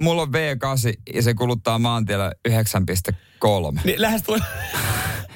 [0.00, 2.32] Mulla on V8 ja se kuluttaa maantiellä
[3.44, 3.80] 9,3.
[3.84, 4.38] niin lähes tuli,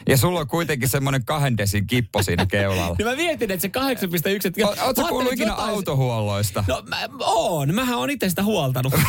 [0.08, 2.94] Ja sulla on kuitenkin semmoinen kahden desin kippo siinä keulalla.
[2.98, 4.46] niin mä mietin, että se 8,1...
[4.46, 6.64] että- O- Ootko kuullut ikinä jotain- autohuolloista?
[6.68, 8.94] No mä oon, mähän on itse sitä huoltanut.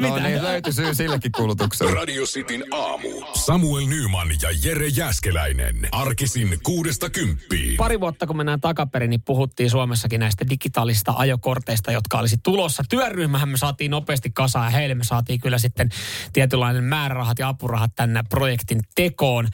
[0.00, 1.94] No niin, löytyi syy sillekin kulutukselle.
[1.94, 3.08] Radio Cityn aamu.
[3.34, 5.88] Samuel Nyman ja Jere Jäskeläinen.
[5.92, 7.76] Arkisin kuudesta kymppiin.
[7.76, 12.82] Pari vuotta kun mennään takaperin, niin puhuttiin Suomessakin näistä digitaalisista ajokorteista, jotka olisi tulossa.
[12.88, 15.88] Työryhmähän me saatiin nopeasti kasaan ja heille me saatiin kyllä sitten
[16.32, 19.48] tietynlainen määrärahat ja apurahat tänne projektin tekoon.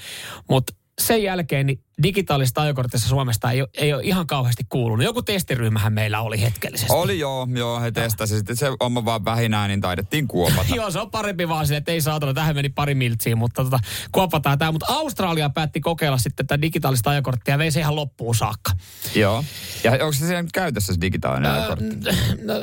[0.48, 5.04] Mutta sen jälkeen niin digitaalista ajokortissa Suomesta ei, ole- ei ole ihan kauheasti kuulunut.
[5.04, 6.92] Joku testiryhmähän meillä oli hetkellisesti.
[6.92, 8.38] Oli joo, joo, he testasivat.
[8.38, 10.74] Sitten se oma vaan vähinään, niin taidettiin kuopata.
[10.76, 13.78] Joo, se on parempi vaan sille, että ei saatana, tähän meni pari miltsiä, mutta tota,
[14.12, 14.72] kuopataan tämä.
[14.72, 18.70] Mutta Australia päätti kokeilla sitten tätä digitaalista ajokorttia ja vei se ihan loppuun saakka.
[19.14, 19.44] joo.
[19.84, 21.96] Ja onko se siellä nyt käytössä se digitaalinen ajokortti?
[22.44, 22.54] No,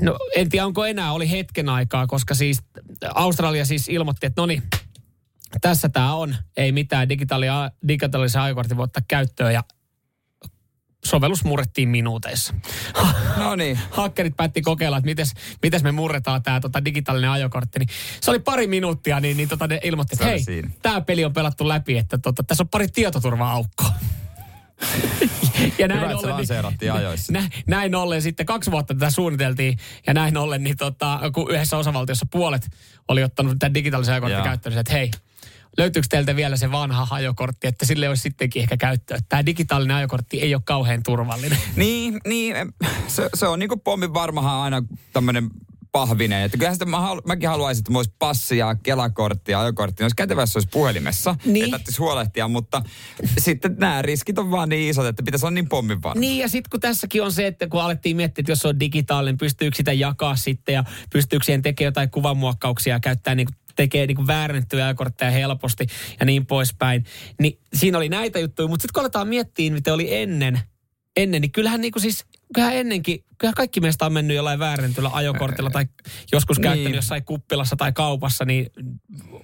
[0.00, 2.58] no en tiedä, onko enää, oli hetken aikaa, koska siis
[3.14, 4.62] Australia siis ilmoitti, että no niin,
[5.60, 9.64] tässä tämä on, ei mitään digitaalia, digitaalisen ajokortin voi ottaa käyttöön ja
[11.04, 12.54] sovellus murrettiin minuuteissa.
[13.36, 13.78] No niin.
[13.90, 17.78] Hakkerit päätti kokeilla, että mites, mites me murretaan tämä tota, digitaalinen ajokortti.
[17.78, 17.88] Niin
[18.20, 21.68] se oli pari minuuttia, niin, niin tota, ne ilmoitti, että hei, tämä peli on pelattu
[21.68, 23.90] läpi, että tota, tässä on pari tietoturva-aukkoa.
[25.78, 27.32] ja Hyvä, että se lanseerattiin ajoissa.
[27.32, 31.76] Nä, näin ollen sitten kaksi vuotta tätä suunniteltiin ja näin ollen, niin tota, kun yhdessä
[31.76, 32.70] osavaltiossa puolet
[33.08, 35.10] oli ottanut tämän digitaalisen ajokortin käyttöön, niin että hei,
[35.78, 39.18] löytyykö teiltä vielä se vanha ajokortti, että sille olisi sittenkin ehkä käyttöä.
[39.28, 41.58] Tämä digitaalinen ajokortti ei ole kauhean turvallinen.
[41.76, 42.56] Niin, niin
[43.08, 44.82] se, se on niinku pommin varmahan aina
[45.12, 45.50] tämmöinen
[45.94, 46.42] pahvinen.
[46.42, 50.02] Että kyllähän sitä mä halu, mäkin haluaisin, että mulla olisi passi ja kelakortti ja ajokortti.
[50.02, 51.36] Olisi kätevä, olisi puhelimessa.
[51.44, 51.64] Niin.
[51.64, 52.82] Että tarvitsisi huolehtia, mutta
[53.38, 56.20] sitten nämä riskit on vaan niin isot, että pitäisi olla niin pommin varma.
[56.20, 58.80] Niin ja sitten kun tässäkin on se, että kun alettiin miettiä, että jos se on
[58.80, 64.06] digitaalinen, pystyykö sitä jakaa sitten ja pystyykö siihen tekemään jotain kuvanmuokkauksia ja käyttää niin tekee
[64.06, 65.86] niin väärennettyjä ajokortteja helposti
[66.20, 67.04] ja niin poispäin.
[67.40, 70.60] Niin siinä oli näitä juttuja, mutta sitten kun aletaan miettiä, mitä oli ennen,
[71.16, 75.10] ennen niin kyllähän niin kuin siis, kyllähän ennenkin, kyllähän kaikki meistä on mennyt jollain väärentyllä
[75.12, 75.86] ajokortilla tai
[76.32, 76.62] joskus Niin.
[76.62, 78.66] käyttänyt jossain kuppilassa tai kaupassa, niin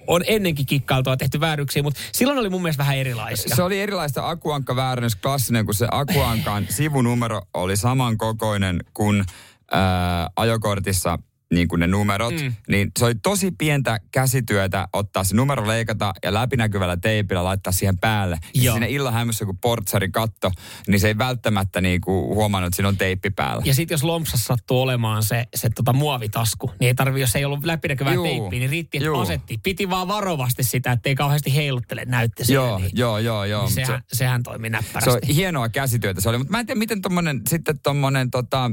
[0.07, 3.55] on ennenkin kikkailtua tehty vääryksiä, mutta silloin oli mun mielestä vähän erilaisia.
[3.55, 9.23] Se oli erilaista akuankka väärennys klassinen, kun se akuankan sivunumero oli samankokoinen kuin
[9.71, 11.19] ää, ajokortissa
[11.53, 12.53] niin kuin ne numerot, Mm.
[12.67, 17.97] niin se oli tosi pientä käsityötä ottaa se numero leikata ja läpinäkyvällä teipillä laittaa siihen
[17.97, 18.37] päälle.
[18.55, 20.51] Ja siinä illan hämmössä, kun portsari katto,
[20.87, 23.61] niin se ei välttämättä niin kuin huomannut, että siinä on teippi päällä.
[23.65, 27.45] Ja sitten jos lompsassa sattuu olemaan se, se tota muovitasku, niin ei tarvi, jos ei
[27.45, 29.19] ollut läpinäkyvää Juu, teippiä, niin riitti, että juu.
[29.19, 29.59] asetti.
[29.63, 32.67] Piti vaan varovasti sitä, ettei kauheasti heiluttele näytte siellä.
[32.67, 33.65] Joo, niin, joo, joo, joo.
[33.65, 35.09] niin Se- sehän, sehän toimi Se näppärästi.
[35.29, 38.71] on hienoa käsityötä se oli, mutta mä en tiedä, miten tommonen, sitten tommonen tota,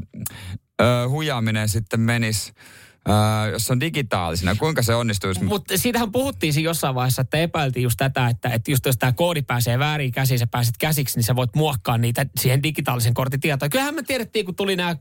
[0.80, 2.52] ö, huijaaminen sitten menisi,
[3.08, 4.54] ö, jos on digitaalisena.
[4.54, 5.44] Kuinka se onnistuisi?
[5.44, 9.12] Mutta siitähän puhuttiin siinä jossain vaiheessa, että epäiltiin just tätä, että, että just jos tämä
[9.12, 13.40] koodi pääsee väärin käsiin, sä pääset käsiksi, niin sä voit muokkaa niitä siihen digitaalisen kortin
[13.40, 13.68] tietoa.
[13.68, 14.96] Kyllähän me tiedettiin, kun tuli nämä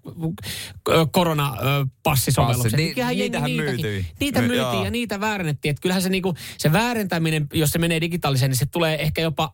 [1.11, 2.63] koronapassisovellukset.
[2.63, 4.05] Passit, niin ni- kyllähän jengi niitähän myytyi.
[4.19, 4.83] Niitä My- myytiin joo.
[4.85, 5.69] ja niitä väärennettiin.
[5.69, 9.51] Että kyllähän se, niinku, se väärentäminen, jos se menee digitaaliseen, niin se tulee ehkä jopa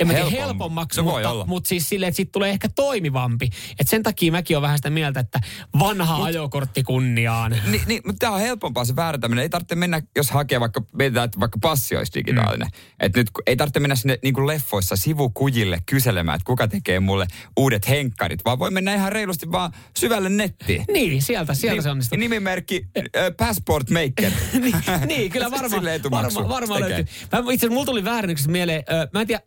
[0.00, 1.02] en mä tiedä, Helpommaksi.
[1.02, 3.50] mutta, mutta siis silleen, että siitä tulee ehkä toimivampi.
[3.80, 5.40] Et sen takia mäkin olen vähän sitä mieltä, että
[5.78, 7.56] vanha Mut, ajokortti kunniaan.
[7.66, 9.42] Niin, niin, mutta tämä on helpompaa se vääräntäminen.
[9.42, 12.68] Ei tarvitse mennä, jos hakee vaikka, mietitään, että vaikka passi olisi digitaalinen.
[12.68, 12.80] Mm.
[13.00, 17.26] Että nyt ei tarvitse mennä sinne niin kuin leffoissa sivukujille kyselemään, että kuka tekee mulle
[17.56, 20.84] uudet henkkarit, vaan voi mennä ihan reilusti vaan syvälle nettiin.
[20.94, 22.18] Niin, sieltä, sieltä Niin- se onnistuu.
[22.18, 23.04] Nimimerkki äh,
[23.36, 24.32] Passport Maker.
[24.60, 24.74] niin,
[25.06, 27.04] niin, kyllä varmaan varma, varma löytyy.
[27.32, 29.42] Mä, itse asiassa mulla tuli väärennyksestä mieleen, ö, mä en tiedä,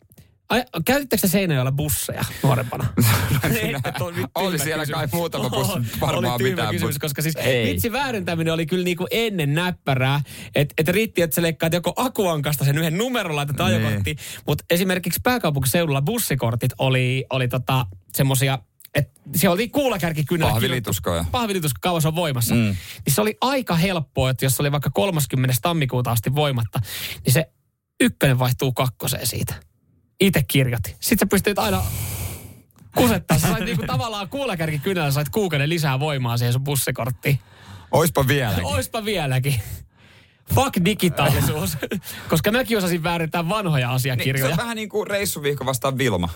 [0.50, 2.84] ai, käytittekö te Seinäjoella busseja nuorempana?
[3.98, 4.98] Tuo- nyt Oli siellä kysymys.
[4.98, 7.66] kai muutama bussi, varmaan Oli mitään, kysymys, mutta koska siis ei.
[7.72, 10.20] vitsi väärentäminen oli kyllä niinku ennen näppärää.
[10.54, 13.66] Että et riitti, että sä leikkaat joko akuankasta sen yhden numeron laitat Niin.
[13.66, 14.16] ajokorttiin.
[14.46, 18.58] Mutta esimerkiksi pääkaupunkiseudulla bussikortit oli, oli tota, semmosia
[18.94, 21.24] että siellä oli kuulakärkikynällä Pahvilituskoja.
[21.32, 22.54] pahvilitusko kauas on voimassa.
[22.54, 22.60] Mm.
[22.60, 22.76] Niin
[23.14, 25.54] se oli aika helppoa, että jos se oli vaikka 30.
[25.62, 26.80] tammikuuta asti voimatta,
[27.24, 27.46] niin se
[28.00, 29.54] ykkönen vaihtuu kakkoseen siitä.
[30.20, 30.94] Itse kirjoitin.
[31.00, 31.82] Sitten sä pystyt aina
[32.96, 33.38] kusettaa.
[33.38, 37.38] Sä sait niinku tavallaan kuulakärkikynällä, sait kuukauden lisää voimaa siihen sun bussikorttiin.
[37.90, 38.56] Oispa vielä.
[38.62, 39.54] Oispa vieläkin.
[40.54, 41.76] Fuck digitaalisuus.
[42.30, 44.50] Koska mäkin osasin väärentää vanhoja Niin, se asiakirjoja.
[44.52, 46.28] on vähän niin kuin reissuvihko vastaan Vilma.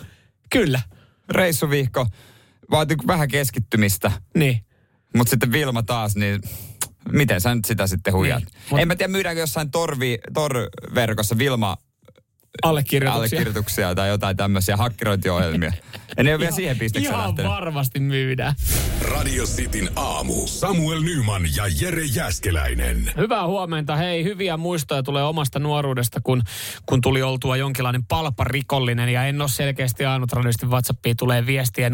[0.51, 0.81] Kyllä.
[1.29, 2.07] Reissuvihko
[2.71, 4.64] vaatii vähän keskittymistä, Niin.
[5.16, 6.40] mutta sitten Vilma taas, niin
[7.12, 8.38] miten sä nyt sitä sitten huijat?
[8.42, 11.77] Niin, Niin, mut- En mä tiedä, myydäänkö jossain torvi, tor-verkossa Vilma
[12.62, 13.17] Allekirjoituksia.
[13.38, 15.73] allekirjoituksia tai jotain tämmöisiä hakkerointiohjelmia.
[16.17, 17.51] Ja ne on vielä siihen pistekseen Ihan lähtenyt.
[17.53, 18.55] varmasti myydään.
[19.01, 20.47] Radio Cityn aamu.
[20.47, 23.11] Samuel Nyman ja Jere Jäskeläinen.
[23.17, 23.97] Hyvää huomenta.
[23.97, 26.43] Hei, hyviä muistoja tulee omasta nuoruudesta, kun,
[26.87, 29.09] kun tuli oltua jonkinlainen palparikollinen.
[29.09, 31.93] Ja en ole selkeästi ainut radioistin WhatsAppiin tulee viestiä 0447255854.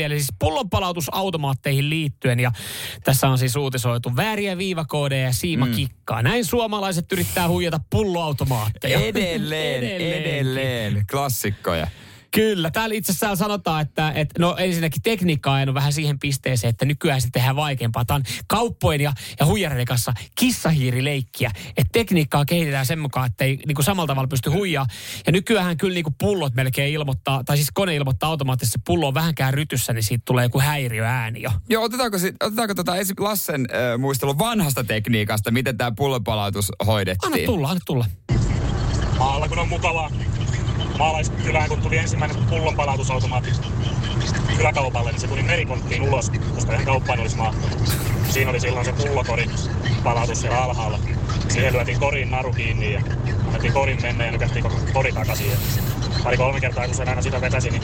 [0.00, 2.40] Eli siis pullonpalautusautomaatteihin liittyen.
[2.40, 2.52] Ja
[3.04, 6.22] tässä on siis uutisoitu vääriä viivakoodeja ja siimakikkaa.
[6.22, 8.98] Näin suomalaiset yrittää huijata pulloautomaatteja.
[9.00, 11.06] Edelleen, edelleen.
[11.10, 11.86] Klassikkoja.
[12.34, 16.84] Kyllä, täällä itse asiassa sanotaan, että, että no ensinnäkin tekniikka on vähän siihen pisteeseen, että
[16.84, 18.04] nykyään se tehdään vaikeampaa.
[18.04, 21.50] Tämä on kauppojen ja, ja huijareiden kanssa kissahiirileikkiä.
[21.68, 24.86] Että tekniikkaa kehitetään sen mukaan, että ei niin kuin samalla tavalla pysty huijaa.
[25.26, 29.08] Ja nykyään kyllä niin kuin pullot melkein ilmoittaa, tai siis kone ilmoittaa automaattisesti, että pullo
[29.08, 31.50] on vähänkään rytyssä, niin siitä tulee joku häiriöääni jo.
[31.68, 33.16] Joo, otetaanko, sit, otetaanko tota esim.
[33.18, 37.32] Lassen äh, muistelu vanhasta tekniikasta, miten tämä pullonpalautus hoidettiin?
[37.32, 38.06] Anna tulla, anna tulla.
[39.18, 40.10] Maalla kun on mukavaa.
[41.02, 43.50] Maalaiskylään kun tuli ensimmäinen pullonpalautusautomaatti
[44.56, 47.78] kyläkaupalle, niin se tuli merikonttiin ulos, koska ihan kauppaan olisi mahtunut.
[48.28, 49.50] Siinä oli silloin se pullokorin
[50.04, 50.98] palautus siellä alhaalla.
[51.48, 53.02] Siihen lyötiin korin naru kiinni ja
[53.46, 55.50] annettiin korin mennä ja nykähtiin koko kori takaisin.
[55.50, 55.56] Ja
[56.24, 57.82] pari kolme kertaa kun sen aina sitä vetäsi, niin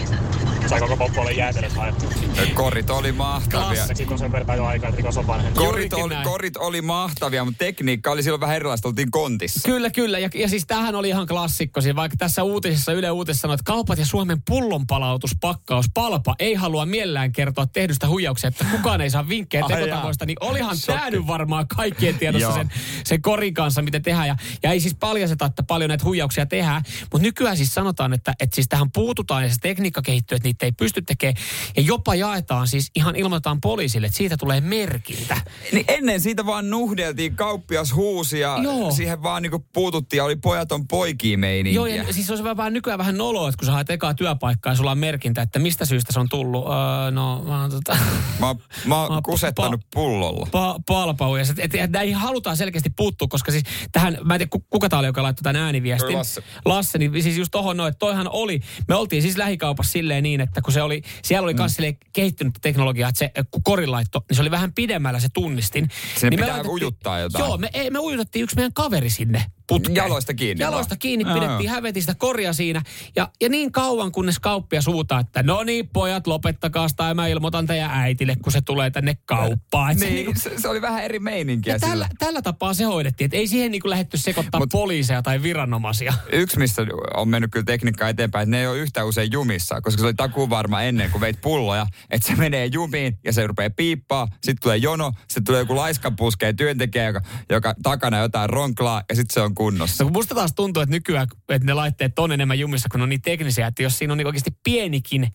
[0.66, 2.10] sai koko poppoille jäätelöt haettua.
[2.54, 3.86] Korit oli mahtavia.
[3.86, 5.26] Sitten on sen verran jo aikaa, että rikos on.
[5.54, 9.68] Korit oli, korit oli mahtavia, mutta tekniikka oli silloin vähän erilaista, oltiin kontissa.
[9.68, 10.18] Kyllä, kyllä.
[10.18, 11.80] Ja, ja siis tämähän oli ihan klassikko.
[11.80, 16.86] Siis vaikka tässä uutisessa Yle Uutis sanoi, että kaupat ja Suomen pullonpalautuspakkaus Palpa ei halua
[16.86, 21.68] mielellään kertoa tehdystä huijauksesta, että kukaan ei saa vinkkejä tekotavoista, niin olihan tämä nyt varmaan
[21.68, 22.72] kaikkien tiedossa sen,
[23.04, 24.28] sen korin kanssa, miten tehdään.
[24.28, 28.34] Ja, ja ei siis paljasteta, että paljon näitä huijauksia tehdään, mutta nykyään siis sanotaan, että,
[28.40, 31.36] että siis tähän puututaan ja se tekniikka kehittyy, että niitä ei pysty tekemään.
[31.76, 35.40] Ja jopa jaetaan siis ihan ilmoitetaan poliisille, että siitä tulee merkintä.
[35.72, 38.90] Niin ennen siitä vaan nuhdeltiin, kauppias huusi ja Joo.
[38.90, 41.78] siihen vaan niinku puututtiin ja oli pojaton poikia meininkiä.
[41.78, 44.72] Joo, ja siis se on vähän nykyään vähän noloa, että kun sä haet ekaa työpaikkaa
[44.72, 46.64] ja sulla on merkintä, että mistä syystä se on tullut.
[46.66, 47.96] Öö, no, mä oon tota...
[48.38, 50.46] Mä, oon- mä oon Mä- kusettanut pa- pullolla.
[50.46, 51.36] Pa- palpau.
[51.36, 54.66] Ja et, et, et, näihin halutaan selkeästi puuttua, koska siis tähän, mä en tiedä ku-
[54.70, 56.06] kuka tää oli, joka laittoi tämän ääniviestin.
[56.06, 56.42] Toi Lasse.
[56.64, 60.40] Lasse, niin siis just tohon noin, että toihan oli, me oltiin siis lähikaupassa silleen niin,
[60.40, 61.96] että kun se oli, siellä oli myös mm.
[62.12, 65.88] kehittynyt teknologia, että se äh, kun korin laitto, niin se oli vähän pidemmällä se tunnistin.
[66.14, 67.44] Sinne niin me pitää ujuttaa jotain.
[67.44, 69.94] Joo, me, me ujutettiin yksi meidän kaveri sinne putkeen.
[69.96, 70.98] Jaloista kiinni Jaloista vaan.
[70.98, 72.82] kiinni, pidettiin, sitä korja siinä.
[73.16, 77.26] Ja, ja niin kauan, kunnes kauppia suutaa, että no niin, pojat, lopettakaa sitä ja mä
[77.26, 79.92] ilmoitan teidän äitille, kun se tulee tänne kauppaan.
[79.92, 81.90] Et se niinku- Niin, se, se, oli vähän eri meininkiä ja sillä.
[81.92, 86.14] tällä, tällä tapaa se hoidettiin, että ei siihen niinku lähdetty sekoittaa Mut- poliiseja tai viranomaisia.
[86.32, 86.82] Yksi, missä
[87.16, 90.14] on mennyt kyllä tekniikka eteenpäin, että ne ei ole yhtä usein jumissa, koska se oli
[90.14, 94.76] takuvarma ennen, kun veit pulloja, että se menee jumiin ja se rupeaa piippaa, sitten tulee
[94.76, 99.54] jono, sitten tulee joku laiskapuskeen työntekijä, joka, joka takana jotain ronklaa ja sitten se on
[99.58, 100.04] kunnossa.
[100.04, 103.02] No kun musta taas tuntuu, että nykyään että ne laitteet on enemmän jumissa, kun ne
[103.02, 105.28] on niin teknisiä, että jos siinä on niin oikeasti pienikin,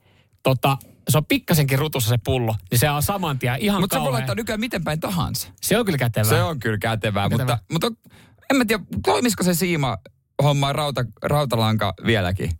[0.44, 0.78] tota,
[1.10, 4.12] se on pikkasenkin rutussa se pullo, niin se on saman tien ihan Mutta se voi
[4.12, 5.48] laittaa nykyään miten päin tahansa.
[5.62, 6.30] Se on kyllä kätevää.
[6.30, 7.58] Se on kyllä kätevää, Kätevää.
[7.72, 8.10] mutta, mutta
[8.52, 9.98] en mä tiedä, toimisiko se siima
[10.44, 12.52] homma rauta, rautalanka vieläkin?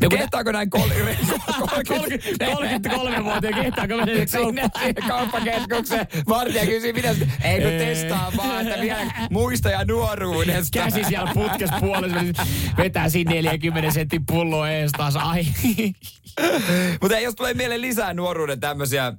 [0.00, 6.06] No kun- Kehtaako näin kol- 33-vuotiaan kehtaako mennä sinne sinne kauppakeskukseen.
[6.28, 7.14] Martia kysyy, mitä
[7.44, 10.78] ei kun testaa vaan, että vielä muistoja nuoruudesta.
[10.78, 12.46] Käsi siellä putkes puolessa,
[12.78, 15.16] vetää siinä 40 sentin pulloa ees taas.
[15.16, 15.46] Ai.
[17.02, 19.12] Mutta jos tulee mieleen lisää nuoruuden tämmöisiä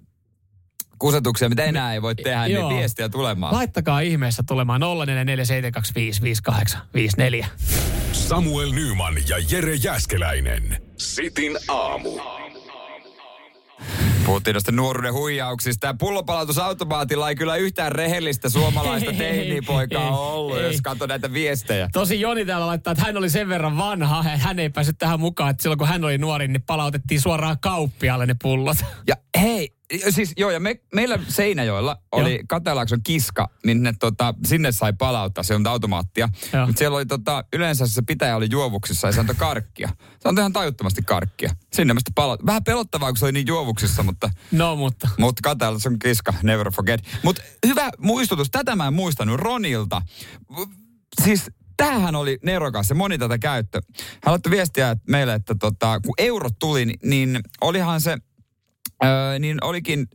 [1.00, 2.70] kusetuksia, mitä enää ei voi tehdä, Joo.
[2.70, 3.54] niin viestiä tulemaan.
[3.54, 7.46] Laittakaa ihmeessä tulemaan 0447255854.
[8.32, 10.82] Samuel Nyman ja Jere Jäskeläinen.
[10.98, 12.10] Sitin aamu.
[14.26, 15.88] Puhuttiin noista nuoruuden huijauksista.
[15.88, 19.60] Ja pullonpalautusautomaatilla ei kyllä yhtään rehellistä suomalaista ei,
[20.12, 20.64] ollut, ei.
[20.64, 21.90] jos katsoo näitä viestejä.
[21.94, 25.50] Tosi Joni täällä laittaa, että hän oli sen verran vanha, hän ei päässyt tähän mukaan,
[25.50, 28.78] että silloin kun hän oli nuori, niin palautettiin suoraan kauppialle ne pullot.
[29.08, 29.74] Ja hei,
[30.10, 32.40] siis joo, ja me, meillä Seinäjoella oli.
[32.50, 36.30] Katelaakson kiska, minne tota, sinne sai palauttaa, se on automaattia.
[36.66, 39.90] Mutta siellä oli tota, yleensä se pitäjä oli juovuksissa ja se antoi karkkia.
[40.20, 41.50] Se on ihan tajuttomasti karkkia.
[41.74, 45.10] Sinne sitten palaut- Vähän pelottavaa, kun se oli niin juovuksissa, mutta, No mutta.
[45.18, 47.02] mutta Katelaakson kiska, never forget.
[47.24, 50.02] Mutta hyvä muistutus, tätä mä en muistanut Ronilta.
[51.24, 53.82] Siis tämähän oli nerokas ja moni tätä käyttö.
[53.98, 58.18] Hän laittoi viestiä meille, että tota, kun eurot tuli, niin olihan se,
[59.04, 60.08] öö, niin olikin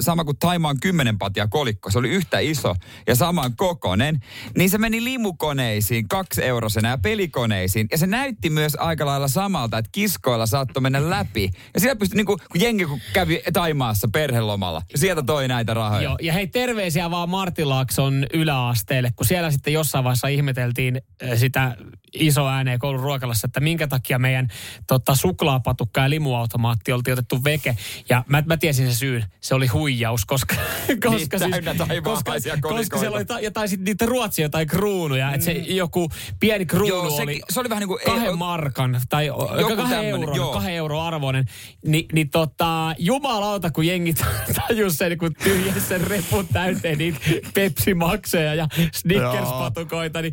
[0.00, 1.90] sama kuin Taimaan kymmenen patia kolikko.
[1.90, 2.74] Se oli yhtä iso
[3.06, 4.20] ja saman kokonen.
[4.56, 7.86] Niin se meni limukoneisiin kaksi eurosena ja pelikoneisiin.
[7.90, 11.50] Ja se näytti myös aika lailla samalta, että kiskoilla saattoi mennä läpi.
[11.74, 16.02] Ja siellä pystyi, niin kuin, kun jengi kun kävi Taimaassa perhelomalla, sieltä toi näitä rahoja.
[16.02, 21.02] Joo, ja hei terveisiä vaan Martilaakson yläasteelle, kun siellä sitten jossain vaiheessa ihmeteltiin
[21.36, 21.76] sitä
[22.14, 24.48] iso ääneen koulun ruokalassa, että minkä takia meidän
[24.86, 27.76] tota, suklaapatukka ja limuautomaatti oltiin otettu veke.
[28.08, 29.24] Ja mä, mä tiesin sen syyn.
[29.40, 30.54] Se oli huijaus, koska,
[31.02, 35.32] koska, Niin, täynnä koska, koska siellä oli, ta, ja tai sitten niitä ruotsia jotain kruunuja.
[35.32, 36.08] Että se joku
[36.40, 39.46] pieni kruunu Joo, sekin- oli, se oli vähän niin kuin- kahden ei- markan tai Joku
[39.46, 40.52] kahden tämmönen, euron, joo.
[40.52, 41.44] kahden euron arvoinen.
[41.86, 44.14] Ni, niin tota, jumalauta, kun jengi
[44.68, 47.18] tajus sen, kun tyhjäsi sen repun täyteen niitä
[47.54, 50.32] Pepsi-makseja ja Snickers-patukoita, niin,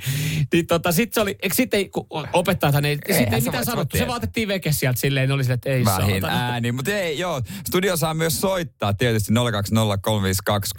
[0.53, 3.97] niin tota, sit se oli, eikö sitten kun opettajathan ei, Eihän sit ei mitään sanottu,
[3.97, 6.51] se vaan otettiin veke sieltä silleen, ne oli silleen, että ei Vähin saatana.
[6.51, 7.41] ääni, mutta ei, joo.
[7.67, 9.37] Studio saa myös soittaa tietysti 020352352.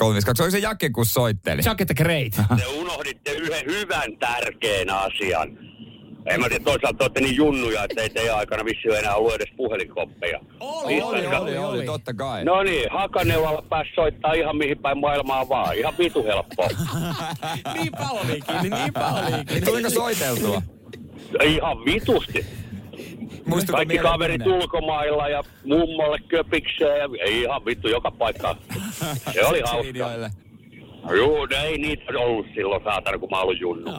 [0.05, 1.62] Oliko se Jake, kun soitteli?
[1.62, 2.33] Chuck the Great.
[2.57, 5.59] Te unohditte yhden hyvän tärkeän asian.
[6.27, 9.35] En mä tiedä, toisaalta te olette niin junnuja, että ei teidän aikana vissi enää ollut
[9.35, 10.40] edes puhelinkoppeja.
[10.61, 12.44] Oli, oli, oli, oli, totta kai.
[12.44, 15.77] No niin, Hakaneuvalla pääsi soittaa ihan mihin päin maailmaa vaan.
[15.79, 16.68] Ihan vitu helppoa.
[17.75, 19.64] niinpä olikin, niin niinpä olikin.
[19.64, 20.62] Tuliko soiteltua?
[21.44, 22.46] Ihan vitusti.
[23.46, 24.55] Muistuiko Kaikki kaverit minne?
[24.55, 28.57] ulkomailla ja mummolle köpikseen ja ei ihan vittu joka paikkaan.
[29.33, 30.31] Se oli hauska.
[31.16, 33.92] Juu, no ei niitä ollut silloin saatana, kun mä olin junnu.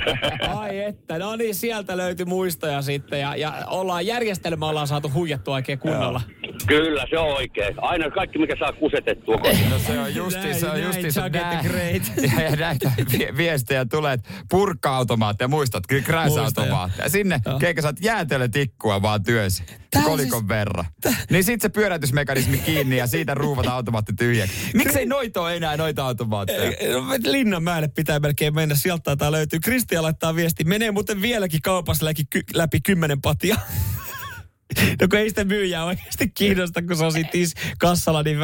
[0.56, 5.54] Ai että, no niin, sieltä löytyi muistoja sitten ja, ja ollaan, järjestelmä ollaan saatu huijattua
[5.54, 6.20] oikein kunnolla.
[6.66, 7.74] Kyllä, se on oikein.
[7.82, 9.36] Aina kaikki, mikä saa kusetettua.
[9.70, 12.02] No se on justi, se on justi näin, se Great.
[12.36, 17.08] Ja, ja näitä vi- viestejä tulee, että purkka-automaatteja, muistat, kyllä kräsautomaatteja.
[17.08, 19.64] Sinne keikä saat jäätelö tikkua vaan työnsi.
[20.04, 20.84] Kolikon verran.
[21.30, 24.56] Niin sit se pyörätysmekanismi kiinni ja siitä ruuvata automaatti tyhjäksi.
[24.74, 26.72] Miksei noita ole enää noita automaatteja?
[27.24, 29.60] Linnanmäelle pitää melkein mennä, sieltä taitaa löytyy.
[29.60, 32.22] Kristian laittaa viesti, menee muuten vieläkin kaupassa läpi,
[32.54, 33.56] läpi kymmenen patia.
[35.00, 38.38] No kun ei sitä myyjää oikeasti kiinnosta, kun se on siitä is- kassalla niin.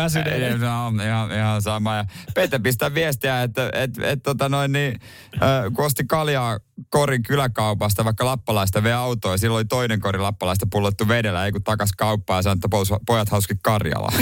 [0.61, 1.97] Se on ihan, ihan sama.
[1.97, 2.05] Ja
[2.35, 5.01] Pete pistää viestiä, että et, et, tota noin, niin,
[5.35, 6.59] äh, kun osti kaljaa
[6.91, 11.53] korin kyläkaupasta, vaikka lappalaista vei autoa, ja silloin oli toinen kori lappalaista pullottu vedellä, ei
[11.53, 12.69] kun takas kauppaa ja sanoi, että
[13.07, 14.13] pojat hauski Karjalaa.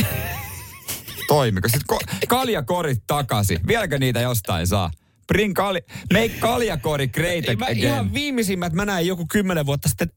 [1.28, 1.68] Toimiko?
[1.68, 3.60] Sitten ko- kaljakorit takaisin.
[3.66, 4.90] Vieläkö niitä jostain saa?
[5.28, 7.78] Bring kali- make kaljakori great Ei, mä again.
[7.78, 10.10] ihan viimeisimmät mä näin joku kymmenen vuotta sitten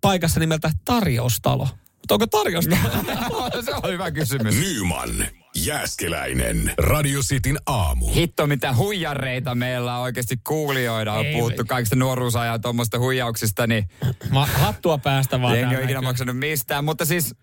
[0.00, 1.68] paikassa nimeltä Tarjoustalo.
[1.94, 2.80] Mutta onko tarjoustalo?
[3.64, 4.54] se on hyvä kysymys.
[4.54, 5.10] Nyman,
[5.56, 8.12] Jääskeläinen, Radio Cityn aamu.
[8.14, 11.12] Hitto, mitä huijareita meillä on oikeasti kuulijoida.
[11.12, 13.88] On Ei, puhuttu me- kaikista nuoruusajan tuommoista huijauksista, niin
[14.30, 15.54] Ma, hattua päästä vaan.
[15.54, 16.84] jengi on tähän ikinä maksanut mistään.
[16.84, 17.34] Mutta siis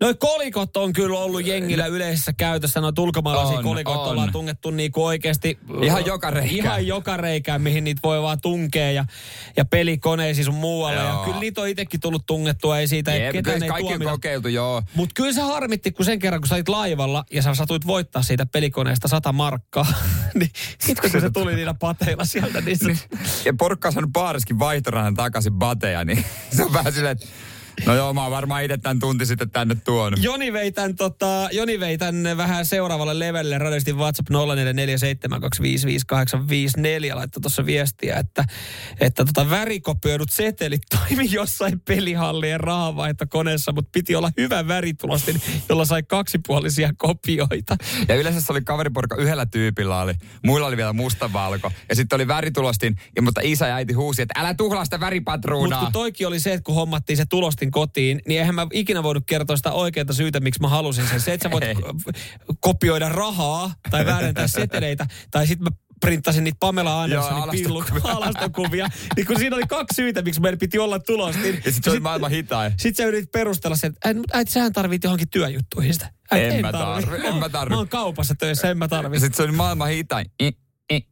[0.00, 2.80] Noi kolikot on kyllä ollut jengillä yleisessä käytössä.
[2.80, 4.06] Noita ulkomaalaisia On, kolikot on.
[4.06, 5.58] ollaan tungettu niinku oikeasti...
[5.82, 6.56] Ihan joka reikään.
[6.56, 9.04] Ihan joka reikään, mihin niitä voi vaan tunkea ja,
[9.56, 10.98] ja pelikoneisiin sun muualle.
[11.00, 11.24] Ja Joo.
[11.24, 13.98] kyllä niitä on itsekin tullut tungettua, ei siitä ei Jep, ketään kyllä ei kaikki on
[13.98, 14.10] tuomita.
[14.10, 14.82] kokeiltu, joo.
[14.94, 18.22] Mutta kyllä se harmitti, kun sen kerran, kun sä olit laivalla ja sä satuit voittaa
[18.22, 19.86] siitä pelikoneesta sata markkaa,
[20.38, 23.08] niin sitten kun se tuli niillä pateilla sieltä, niin se,
[23.44, 26.24] Ja porukka on saanut baariskin vaihtorahan takaisin bateja, niin
[26.56, 27.26] se on vähän silleen, että
[27.86, 30.22] no joo, mä oon varmaan itse tämän tunti sitten tänne tuonut.
[30.22, 33.58] Joni vei tän, tota, Joni vei tän vähän seuraavalle levelille.
[33.58, 34.34] Radistin WhatsApp 0447255854
[37.14, 38.44] laittoi tuossa viestiä, että,
[39.00, 46.02] että tota värikopioidut setelit toimi jossain pelihallien rahavaihtokoneessa, mutta piti olla hyvä väritulostin, jolla sai
[46.02, 47.76] kaksipuolisia kopioita.
[48.08, 50.14] Ja yleensä se oli kaveriporukka yhdellä tyypillä oli.
[50.44, 51.72] Muilla oli vielä mustavalko.
[51.88, 55.06] Ja sitten oli väritulostin, ja, mutta isä ja äiti huusi, että älä tuhlaa sitä Mutta
[55.06, 55.82] väripatruunaa.
[55.82, 59.24] kun toikin oli se, että kun hommattiin se tulostin kotiin, niin eihän mä ikinä voinut
[59.26, 61.20] kertoa sitä oikeaa syytä, miksi mä halusin sen.
[61.20, 61.64] Se, että sä voit
[62.60, 68.88] kopioida rahaa tai väärentää seteleitä, tai sitten mä printtasin niitä Pamela Andersonin Joo, pilluk alastokuvia.
[69.16, 71.54] niin kun siinä oli kaksi syytä, miksi meillä piti olla tulostin.
[71.54, 72.72] Ja sitten se oli maailman hitain.
[72.76, 76.12] Sitten sä yritit perustella sen, että äiti, äiti sähän tarvit johonkin työjuttuihin sitä.
[76.30, 77.70] Äiti, En mä tarvi, en mä tarvi.
[77.74, 79.20] Mä oon kaupassa töissä, en mä tarvi.
[79.20, 80.26] sitten se oli maailman hitain.
[80.42, 80.50] I,
[80.92, 81.06] i,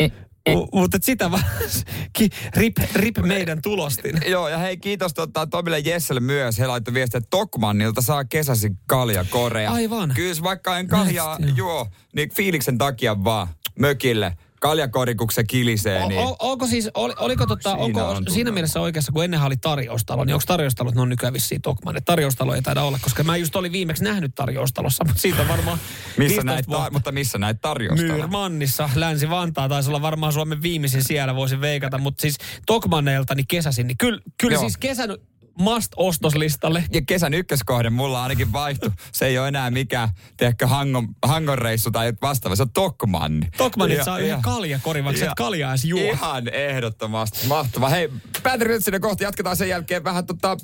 [0.00, 0.12] i.
[0.48, 1.44] M- Mutta sitä vaan,
[2.18, 4.20] ki- rip, rip meidän tulostin.
[4.30, 6.58] Joo, ja hei, kiitos tota, Tomille Jesselle myös.
[6.58, 9.70] He laittoi viestiä, että Tokmannilta saa kesäsi kalja korea.
[9.72, 10.12] Aivan.
[10.14, 11.68] Kyllä, vaikka en kaljaa Näet, joo.
[11.72, 14.36] juo, niin fiiliksen takia vaan mökille.
[14.64, 16.20] Kaljakori, kun se kilisee, niin...
[16.20, 18.54] O, o, onko siis, oli, oliko tota, Siinä onko on siinä tunnelma.
[18.54, 22.12] mielessä oikeassa, kun ennenhän oli tarjoustalo, niin onko tarjoustalot, ne on nykyään vissiin Tokman, että
[22.12, 25.78] tarjoustalo ei taida olla, koska mä just olin viimeksi nähnyt tarjoustalossa, mutta siitä varmaan
[26.16, 26.90] missä 15 näitä, vuotta.
[26.90, 28.06] mutta missä näitä tarjousta?
[28.06, 33.86] Myyrmannissa, Länsi-Vantaa, taisi olla varmaan Suomen viimeisin siellä, voisin veikata, mutta siis Tokmanneilta niin kesäsin,
[33.86, 34.60] niin kyllä, kyllä Joo.
[34.60, 35.10] siis kesän
[35.60, 36.84] must-ostoslistalle.
[36.92, 38.92] Ja kesän ykköskohde mulla ainakin vaihtu.
[39.12, 42.56] Se ei ole enää mikään, tehkö Hangon, Hangon reissu tai vastaava.
[42.56, 43.48] Se on Tokmanni.
[43.56, 46.00] Tokmanit Ja- saa yhden kaljakori, vaikka et kaljaa juo.
[46.00, 47.46] Ihan ehdottomasti.
[47.46, 47.88] Mahtava.
[47.88, 48.10] Hei,
[48.42, 50.56] Pääteri Rytsinen kohti jatketaan sen jälkeen vähän tota...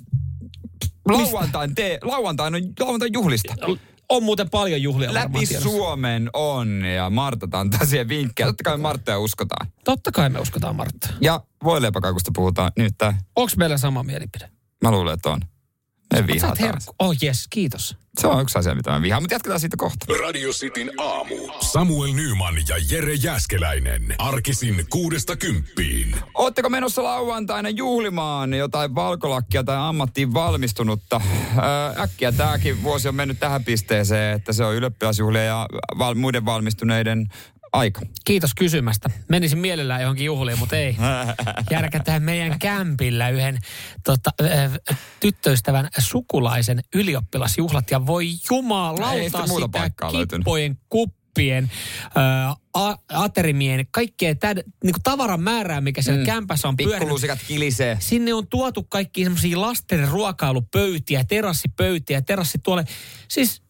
[1.09, 3.55] Lauantain, tee, lauantain on lauantain juhlista.
[4.09, 5.47] On muuten paljon juhlia Läpi.
[5.47, 8.47] Suomen on ja Marta antaa siihen vinkkejä.
[8.47, 9.67] Totta kai Marttaa uskotaan.
[9.85, 11.09] Totta kai me uskotaan Martta.
[11.21, 12.95] Ja voileipäkakusta puhutaan nyt.
[13.37, 14.51] Onks meillä sama mielipide?
[14.83, 15.41] Mä luulen, että on.
[16.15, 16.59] Me vihataan.
[16.61, 16.95] herkku.
[16.99, 17.97] Oh yes, kiitos.
[18.21, 20.07] Se on yksi asia, mitä mä vihaan, mutta jatketaan siitä kohta.
[20.21, 21.35] Radio Cityn aamu.
[21.61, 24.15] Samuel Nyman ja Jere Jäskeläinen.
[24.19, 26.17] Arkisin kuudesta kymppiin.
[26.35, 31.21] Ootteko menossa lauantaina juhlimaan jotain valkolakkia tai ammattiin valmistunutta?
[31.57, 35.67] Öö, äkkiä tämäkin vuosi on mennyt tähän pisteeseen, että se on ylioppilasjuhlia ja
[35.99, 37.27] val- muiden valmistuneiden
[37.73, 38.01] aika.
[38.25, 39.11] Kiitos kysymästä.
[39.29, 40.97] Menisin mielellään johonkin juhliin, mutta ei.
[41.71, 43.59] Järkätään meidän kämpillä yhden
[44.05, 44.79] tota, äh,
[45.21, 47.91] tyttöystävän sukulaisen ylioppilasjuhlat.
[47.91, 51.71] Ja voi jumalauta sitä kippojen, kuppien,
[52.05, 56.27] äh, a- aterimien, kaikkea täd, niin tavaran määrää, mikä siellä mm.
[56.27, 56.99] kämpässä on pyörinyt.
[56.99, 57.97] Pikkulusikat kilisee.
[58.01, 62.85] Sinne on tuotu kaikki semmoisia lasten ruokailupöytiä, terassipöytiä, terassituole.
[63.29, 63.70] Siis ah, ja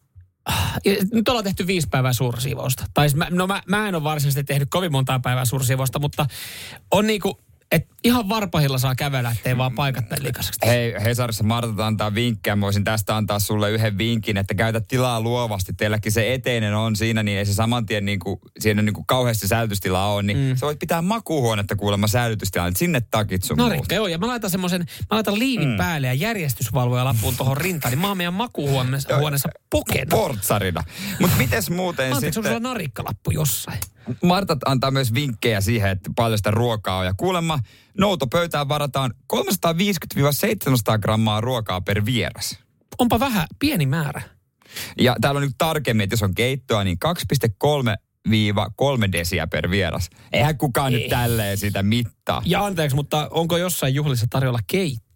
[1.13, 2.85] nyt ollaan tehty viisi päivää suursiivousta.
[2.93, 6.25] Tai siis no mä, mä en ole varsinaisesti tehnyt kovin montaa päivää suursiivousta, mutta
[6.91, 7.39] on niinku,
[7.71, 10.31] että ihan varpahilla saa kävellä, ettei vaan paikat mene.
[10.65, 12.55] Hei, Hesarissa Marta antaa vinkkejä.
[12.55, 15.73] Mä voisin tästä antaa sulle yhden vinkin, että käytä tilaa luovasti.
[15.73, 19.05] Teilläkin se eteinen on siinä, niin ei se saman tien niin kuin, siinä niin kuin
[19.05, 20.27] kauheasti säilytystilaa on.
[20.27, 20.55] Niin mm.
[20.55, 24.07] sä voit pitää makuuhuonetta kuulemma säilytystilaa, niin sinne takit sun No rikka, joo.
[24.07, 25.77] Ja mä laitan semmoisen, mä laitan liivin mm.
[25.77, 30.09] päälle ja järjestysvalvojalapun tuohon rintaan, niin mä oon meidän makuuhuoneessa huoneessa pokena.
[30.09, 30.83] Portsarina.
[31.19, 32.51] Mutta mites muuten Anteeksi, sitten...
[32.51, 33.79] sulla narikkalappu jossain?
[34.23, 37.05] Marta antaa myös vinkkejä siihen, että paljon sitä ruokaa on.
[37.05, 37.59] Ja kuulemma
[37.97, 39.37] noutopöytään varataan 350-700
[41.01, 42.59] grammaa ruokaa per vieras.
[42.99, 44.21] Onpa vähän, pieni määrä.
[44.99, 46.97] Ja täällä on nyt tarkemmin, että jos on keittoa, niin
[48.27, 50.09] 2,3 desiä per vieras.
[50.33, 50.99] Eihän kukaan Ei.
[50.99, 52.41] nyt tälleen sitä mittaa.
[52.45, 54.59] Ja anteeksi, mutta onko jossain juhlissa tarjolla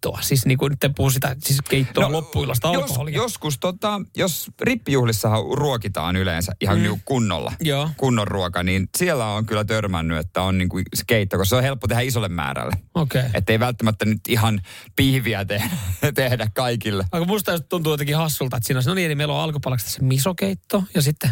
[0.06, 0.22] keittoa?
[0.22, 3.16] Siis niin kuin nyt puhuu sitä, siis keittoa no, loppuillasta jos, alkoholia.
[3.16, 6.82] joskus, tota, jos rippijuhlissahan ruokitaan yleensä ihan mm.
[6.82, 7.90] niinku kunnolla, Joo.
[7.96, 11.62] kunnon ruoka, niin siellä on kyllä törmännyt, että on niinku se keitto, koska se on
[11.62, 12.72] helppo tehdä isolle määrälle.
[12.94, 13.20] Okei.
[13.20, 13.30] Okay.
[13.34, 14.60] Että ei välttämättä nyt ihan
[14.96, 15.62] pihviä te-
[16.14, 17.04] tehdä kaikille.
[17.12, 20.02] Aika musta tuntuu jotenkin hassulta, että siinä on, no niin, eli meillä on alkupalaksi se
[20.02, 21.30] misokeitto ja sitten,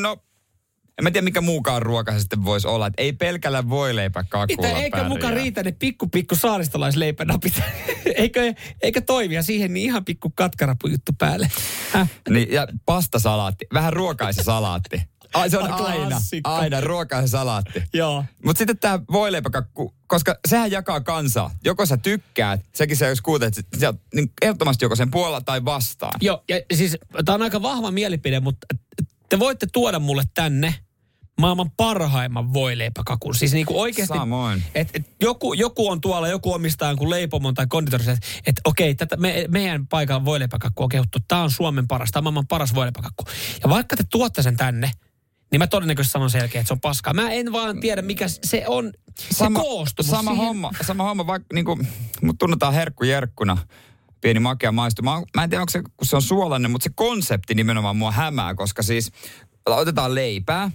[0.00, 0.16] No,
[0.98, 2.86] en mä tiedä mikä muukaan ruoka se sitten voisi olla.
[2.86, 5.08] Että ei pelkällä voileipäkakulla Mitä, eikä pärjää.
[5.08, 7.62] mukaan riitä ne pikku pikku saaristolaisleipänapit.
[8.14, 11.50] eikö, eikä toimia siihen niin ihan pikku katkarapu juttu päälle.
[11.92, 12.10] Häh?
[12.28, 13.66] Niin, ja pastasalaatti.
[13.72, 15.02] Vähän ruokaisa salaatti.
[15.34, 17.82] Ai, se on aina, aina ruokaisa salaatti.
[17.94, 18.24] Joo.
[18.44, 21.50] Mutta sitten tämä voileipäkakku, koska sehän jakaa kansaa.
[21.64, 26.12] Joko sä tykkäät, sekin se jos että sä niin ehdottomasti joko sen puolella tai vastaan.
[26.20, 28.66] Joo, ja siis tämä on aika vahva mielipide, mutta
[29.34, 30.74] te voitte tuoda mulle tänne
[31.40, 33.34] maailman parhaimman voileipäkakun.
[33.34, 34.62] Siis niinku oikeasti, Samoin.
[34.74, 38.94] et, et joku, joku on tuolla, joku omistaa jonkun leipomon tai konditorissa, että et, okei,
[38.94, 41.18] tätä, me, meidän paikalla voileipäkakku on kehuttu.
[41.28, 43.24] Tämä on Suomen paras, tämä on maailman paras voileipäkakku.
[43.62, 44.90] Ja vaikka te tuotte sen tänne,
[45.50, 47.14] niin mä todennäköisesti sanon selkeä, että se on paskaa.
[47.14, 48.92] Mä en vaan tiedä, mikä se on,
[49.30, 50.10] se koostumus.
[50.10, 51.78] sama siihen- homma, sama homma, vaikka niinku,
[52.22, 53.58] mut tunnetaan herkkujerkkuna,
[54.24, 55.02] pieni makea maistu.
[55.02, 58.12] Mä, mä en tiedä, onko se, kun se on suolainen, mutta se konsepti nimenomaan mua
[58.12, 59.10] hämää, koska siis
[59.66, 60.70] otetaan leipää,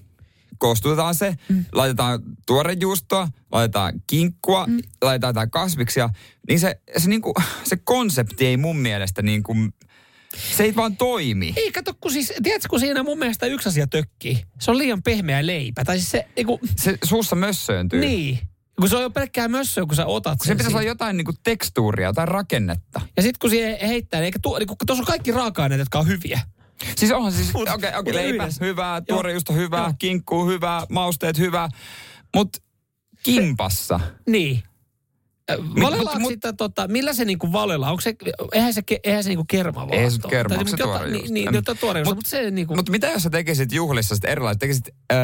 [0.58, 1.66] koostutetaan se, mm.
[1.72, 4.80] laitetaan tuorejuustoa, laitetaan kinkkua, mm.
[5.02, 6.10] laitetaan jotain kasviksia,
[6.48, 7.34] niin se, se, niinku,
[7.64, 9.56] se konsepti ei mun mielestä niinku,
[10.36, 11.54] se ei vaan toimi.
[11.56, 14.44] Ei, kato, kun siis, tiedätkö, kun siinä mun mielestä yksi asia tökkii.
[14.60, 15.86] Se on liian pehmeä leipä.
[15.86, 18.00] Tai siis se, niinku, Se suussa mössööntyy.
[18.00, 18.40] niin.
[18.80, 20.78] Kun se on jo pelkkää mössöä, kun sä otat Kun se sen pitäisi siitä.
[20.80, 23.02] olla jotain niinku tekstuuria, jotain rakennetta.
[23.18, 26.00] Ja sitten kun siihen heittää, niin eikä tuo, niin kun tuossa on kaikki raaka-aineet, jotka
[26.00, 26.40] on hyviä.
[26.98, 28.66] Siis onhan siis, Mut- okei, okay, mut okay, leipä yhdessä.
[28.66, 29.94] hyvää, tuorejuusto hyvää, Joo.
[30.00, 31.70] kinkku hyvää, mausteet hyvää,
[32.36, 32.60] mutta
[33.24, 34.00] kimpassa.
[34.30, 34.64] Niin.
[35.82, 37.90] Valellaanko mut- mut- sitä, tota, millä se niinku valella?
[37.90, 38.16] Onko se,
[38.54, 39.94] eihän se, eihän se niinku kerma vaan.
[40.00, 41.34] Ei se kerma, Tai onko se niinku jota- tuorejuusto?
[41.34, 42.76] Niin, niin tuorejuusto, Mut- mutta se niinku...
[42.76, 45.16] Mutta mitä jos sä tekisit juhlissa sitten erilaiset, tekisit ö,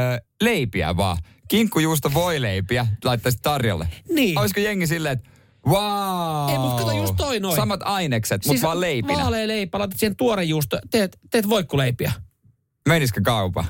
[0.43, 3.87] leipiä vaan, kinkkujuusto voileipiä, laittaisit tarjolle.
[4.09, 4.39] Niin.
[4.39, 5.29] Olisiko jengi silleen, että
[5.67, 6.49] wow.
[6.51, 7.55] Ei, mut kato just toi noin.
[7.55, 9.21] Samat ainekset, siis mutta vaan leipinä.
[9.21, 12.11] Vaalea leipä, laitat siihen tuorejuusto, teet, teet voikkuleipiä.
[12.87, 13.65] Menisikö kaupa?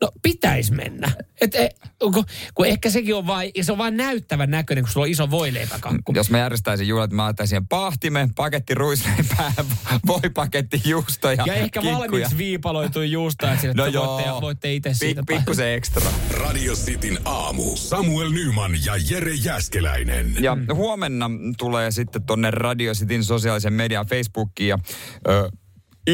[0.00, 1.12] No pitäisi mennä.
[1.40, 1.68] Et, e,
[2.14, 2.24] kun,
[2.54, 6.12] kun ehkä sekin on vain, se on vain näyttävän näköinen, kun sulla on iso voileipäkakku.
[6.14, 9.52] Jos mä järjestäisin juhlat, mä laittaisin siihen pahtimen, paketti ruisleipää,
[10.06, 11.98] voipaketti juustoja, Ja ehkä kinkkuja.
[11.98, 14.06] valmiiksi viipaloituu juusta, että No joo.
[14.16, 15.22] voitte, voitte itse Pik, siitä.
[15.26, 16.10] pikkusen ekstra.
[16.30, 17.76] Radio Cityn aamu.
[17.76, 20.34] Samuel Nyman ja Jere Jäskeläinen.
[20.40, 24.78] Ja huomenna tulee sitten tonne Radio Cityn sosiaalisen median Facebookiin ja
[25.28, 25.50] ö,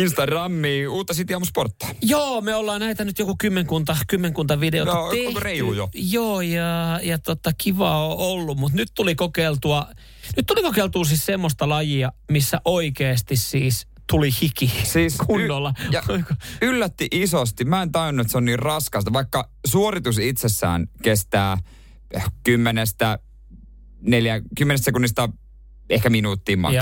[0.01, 1.89] Instagramiin uutta City Aamu Sporttia.
[2.03, 5.41] Joo, me ollaan näitä nyt joku kymmenkunta, kymmenkunta videota Joo, tehty.
[5.41, 5.89] reilu jo?
[5.95, 9.87] Joo, ja, ja tota, kiva on ollut, mutta nyt tuli kokeiltua,
[10.37, 15.75] nyt tuli kokeiltua siis semmoista lajia, missä oikeasti siis tuli hiki Siis kunnolla.
[15.81, 16.03] Y- ja
[16.63, 17.65] yllätti isosti.
[17.65, 21.59] Mä en tajunnut, että se on niin raskasta, vaikka suoritus itsessään kestää
[22.43, 23.19] kymmenestä,
[24.01, 25.29] neljä, kymmenestä sekunnista
[25.91, 26.77] ehkä minuuttiin maks.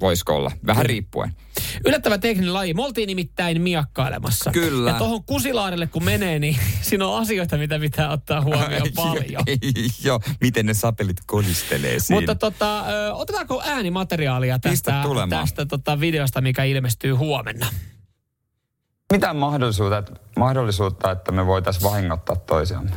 [0.00, 0.50] Voisiko olla?
[0.66, 1.36] Vähän riippuen.
[1.86, 2.74] Yllättävä tekninen laji.
[2.74, 4.50] Me oltiin nimittäin miakkailemassa.
[4.50, 4.90] Kyllä.
[4.90, 9.44] Ja tuohon Kusilaarelle kun menee, niin siinä on asioita, mitä pitää ottaa huomioon paljon.
[10.04, 12.20] Joo, miten ne sapelit kolistelee siinä.
[12.20, 17.66] Mutta tota, ö, otetaanko äänimateriaalia tästä, tästä tota videosta, mikä ilmestyy huomenna?
[19.12, 22.90] mitään mahdollisuutta, että, mahdollisuutta, että me voitaisiin vahingoittaa toisiamme.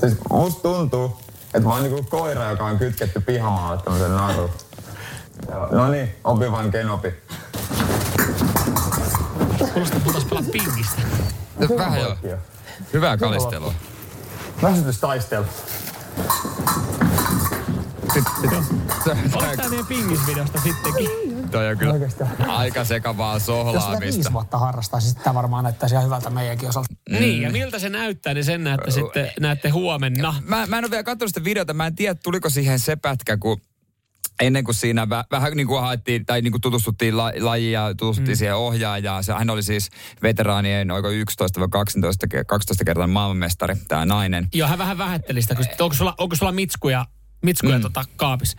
[0.00, 4.50] Siis musta tuntuu, että mä oon niinku koira, joka on kytketty pihamaalle tämmöisen naruun.
[5.70, 7.14] No niin, opi vain kenopi.
[9.72, 11.02] Kuulostaa, että tultaisiin pelaa pingistä.
[11.78, 12.16] Vähän joo.
[12.92, 13.74] Hyvää kalistelua.
[14.62, 15.44] Väsytystaistelu.
[19.34, 21.08] Oliko tämä meidän pingisvideosta sittenkin?
[21.50, 21.94] Toi on kyllä
[22.48, 24.00] aika sekavaa Jos sitä sohlaamista.
[24.00, 26.94] viisi vuotta harrastaisi, sitten tämä varmaan näyttäisi ihan hyvältä meidänkin osalta.
[27.10, 27.16] Mm.
[27.16, 30.34] Niin, ja miltä se näyttää, niin sen näette sitten näette huomenna.
[30.44, 33.36] Mä, mä en ole vielä katsonut sitä videota, mä en tiedä tuliko siihen se pätkä,
[33.36, 33.60] kun
[34.42, 37.94] ennen kuin siinä vä, vähän niin kuin haettiin, tai niin kuin tutustuttiin la, lajiin ja
[37.94, 38.38] tutustuttiin mm.
[38.38, 39.24] siihen ohjaajaan.
[39.24, 39.90] Se, hän oli siis
[40.22, 44.48] veteraanien, oiko 11 vai 12, ke- 12 kertaa maailmanmestari, tämä nainen.
[44.54, 47.06] Joo, hän vähän vähätteli sitä, kysyt, onko sulla, onko sulla mitskuja,
[47.42, 47.82] mitskuja mm.
[47.82, 48.56] tota, kaapissa.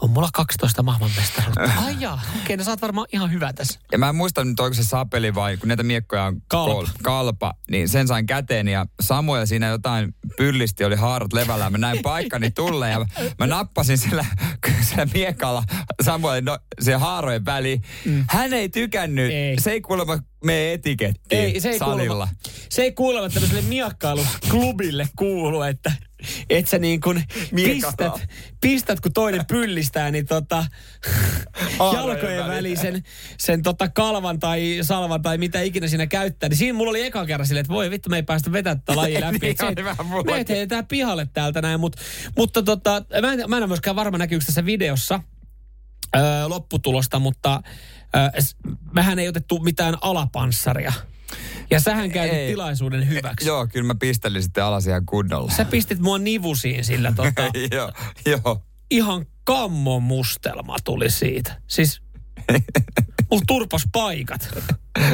[0.00, 1.70] On mulla 12 maailmanmestaruutta.
[1.84, 3.80] Ai jaa, okei, no sä oot varmaan ihan hyvä tässä.
[3.92, 6.74] Ja mä en muista nyt, onko se sapeli vai kun näitä miekkoja on Kalpa.
[6.74, 11.70] kol- kalpa, niin sen sain käteen ja Samuel siinä jotain pyllisti, oli haarat levällä.
[11.70, 13.06] Mä näin paikkani tulle ja
[13.38, 14.26] mä nappasin sillä,
[14.88, 15.62] sillä miekalla
[16.02, 17.82] Samuelin no, se haarojen väliin.
[18.04, 18.24] Mm.
[18.30, 19.32] Hän ei tykännyt.
[19.32, 19.60] Ei.
[19.60, 22.06] Se ei kuulemma mene etikettiin Ei, se ei salilla.
[22.06, 22.28] kuulemma,
[22.68, 25.92] se ei kuulemma tämmöiselle miakkailuklubille kuulu, että
[26.50, 28.28] et sä niin kuin pistät,
[28.60, 30.66] pistät, kun toinen pyllistää, niin tota,
[31.94, 32.78] jalkojen väliin.
[32.78, 33.02] sen,
[33.38, 36.48] sen tota kalvan tai salvan tai mitä ikinä siinä käyttää.
[36.48, 38.96] Niin siinä mulla oli eka kerran silleen, että voi vittu, me ei päästä vetämään tätä
[38.96, 39.38] lajia läpi.
[39.42, 39.82] Niin se-
[40.26, 41.96] me heitetään pihalle täältä näin, mut,
[42.36, 45.20] mutta tota, mä, en, mä en ole myöskään varma näkyykö tässä videossa
[46.16, 47.62] öö, lopputulosta, mutta
[48.16, 48.42] öö,
[48.92, 50.92] mehän ei otettu mitään alapanssaria.
[51.70, 52.50] Ja sähän käytit Ei.
[52.50, 53.48] tilaisuuden hyväksi.
[53.48, 55.52] Joo, kyllä mä pistelin sitten alas ihan kunnolla.
[55.52, 57.42] Sä pistit mua nivusiin sillä tota,
[57.76, 57.92] joo,
[58.26, 58.62] joo.
[58.90, 61.60] ihan kammon mustelma tuli siitä.
[61.66, 62.00] Siis
[63.30, 64.48] mulla turpas paikat.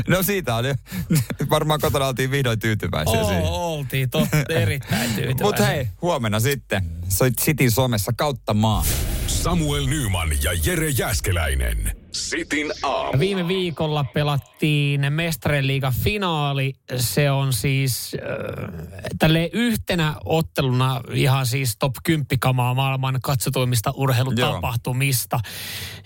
[0.08, 0.68] No siitä oli.
[1.50, 3.42] Varmaan kotona oltiin vihdoin tyytyväisiä siihen.
[3.42, 5.46] Oo, oltiin totta, erittäin tyytyväisiä.
[5.46, 6.90] Mutta hei, huomenna sitten.
[7.08, 8.84] Soit Cityn somessa kautta maa.
[9.26, 11.99] Samuel Nyman ja Jere Jäskeläinen.
[12.12, 13.18] Sitin aamu.
[13.18, 16.72] Viime viikolla pelattiin Mestarien liigan finaali.
[16.96, 25.40] Se on siis äh, tälle yhtenä otteluna ihan siis top 10 kamaa maailman katsotuimmista urheilutapahtumista.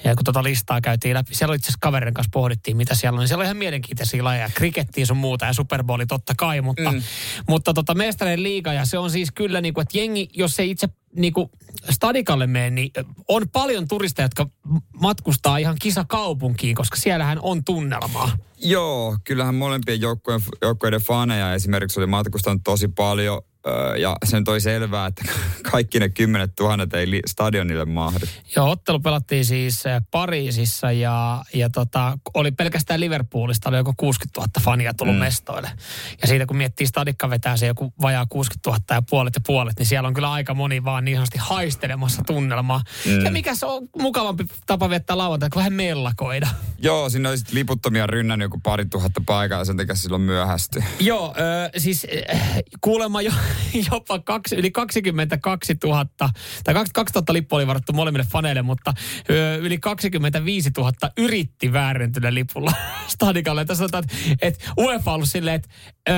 [0.05, 3.17] Ja kun tota listaa käytiin läpi, siellä oli itse asiassa kaverin kanssa pohdittiin, mitä siellä
[3.17, 3.21] on.
[3.21, 4.51] Niin siellä oli ihan mielenkiintoisia lajeja.
[4.55, 7.03] Krikettiä sun muuta ja Super Bowli totta kai, mutta, mm.
[7.49, 10.71] mutta tota Mestarien liiga ja se on siis kyllä niin kuin, että jengi, jos ei
[10.71, 11.51] itse niin kuin
[11.91, 12.91] stadikalle mene, niin
[13.29, 14.47] on paljon turisteja, jotka
[15.01, 18.31] matkustaa ihan kisakaupunkiin, koska siellähän on tunnelmaa.
[18.59, 23.43] Joo, kyllähän molempien joukkueen, joukkueiden faneja esimerkiksi oli matkustanut tosi paljon.
[23.99, 25.23] Ja sen toi selvää, että
[25.73, 28.27] kaikki ne kymmenet tuhannet ei li- stadionille mahdu.
[28.57, 34.51] Joo, ottelu pelattiin siis Pariisissa ja, ja tota, oli pelkästään Liverpoolista, oli joku 60 000
[34.61, 35.21] fania tullut mm.
[35.21, 35.71] mestoille.
[36.23, 39.79] Ja siitä kun miettii stadikka vetää se joku vajaa 60 000 ja puolet ja puolet,
[39.79, 42.81] niin siellä on kyllä aika moni vaan niin sanotusti haistelemassa tunnelmaa.
[43.07, 43.25] Mm.
[43.25, 46.49] Ja mikä se on mukavampi tapa viettää lauantai, kuin vähän mellakoida.
[46.79, 50.85] Joo, siinä oli liputtomia rynnännyt joku pari tuhatta paikalla, sen takia silloin myöhästy.
[51.01, 53.33] Joo, ö, siis äh, kuulemma jo,
[53.93, 56.07] jopa kaksi, yli 22 000,
[56.65, 58.95] tai 22 000 lippua oli varattu molemmille faneille, mutta
[59.61, 62.73] yli 25 000 yritti väärentyneellä lipulla
[63.15, 63.65] stadikalle.
[63.65, 64.05] Tässä sanotaan,
[64.43, 65.69] että UEFA on ollut silleen, että
[66.09, 66.17] öö,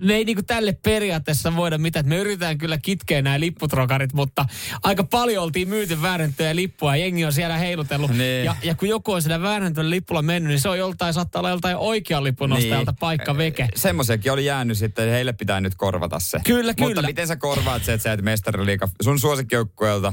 [0.00, 2.08] me ei niinku tälle periaatteessa voida mitään.
[2.08, 4.44] Me yritetään kyllä kitkeä nämä lipputrokarit, mutta
[4.82, 6.96] aika paljon oltiin myyty väärentöjä lippua.
[6.96, 8.10] Jengi on siellä heilutellut.
[8.10, 8.44] Niin.
[8.44, 11.50] Ja, ja kun joku on siellä väärentöllä lippulla mennyt, niin se on joltain, saattaa olla
[11.50, 12.98] joltain oikean lipun nostajalta Niin.
[12.98, 13.68] paikka veke.
[13.74, 16.38] Semmoisiakin oli jäänyt sitten, heille pitää nyt korvata se.
[16.44, 17.06] Kyllä, Mutta kyllä.
[17.08, 20.12] miten sä korvaat se, että sä et mestariliiga, sun suosikkijoukkueelta,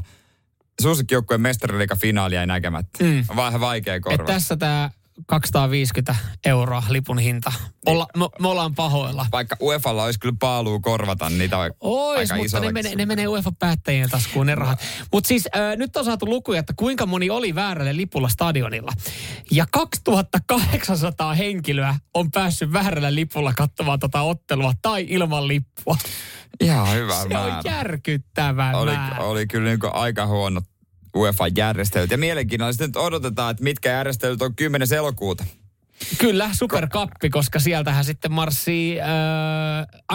[0.81, 3.03] suosikkijoukkueen mestariliiga finaalia ei näkemättä.
[3.03, 3.23] Mm.
[3.27, 4.33] On vähän vaikea Et korvata.
[4.33, 4.89] tässä tämä
[5.25, 6.15] 250
[6.45, 7.51] euroa lipun hinta.
[7.85, 9.25] Olla, me, me ollaan pahoilla.
[9.31, 14.09] Vaikka UEFalla olisi kyllä paaluu korvata niitä aika Ois, mutta ne menee, ne menee UEFA-päättäjien
[14.09, 14.79] taskuun ne rahat.
[15.11, 18.91] Mutta siis äh, nyt on saatu lukuja, että kuinka moni oli väärälle lipulla stadionilla.
[19.51, 25.97] Ja 2800 henkilöä on päässyt väärällä lipulla katsomaan tota ottelua tai ilman lippua.
[26.59, 27.57] Ihan hyvä Se määrä.
[27.57, 29.23] on järkyttävä oli, määrä.
[29.23, 30.61] oli kyllä niin aika huono
[31.19, 32.11] UEFA-järjestelyt.
[32.11, 34.87] Ja mielenkiintoista nyt odotetaan, että mitkä järjestelyt on 10.
[34.97, 35.45] elokuuta.
[36.17, 39.07] Kyllä, superkappi, koska sieltähän sitten marssii äh,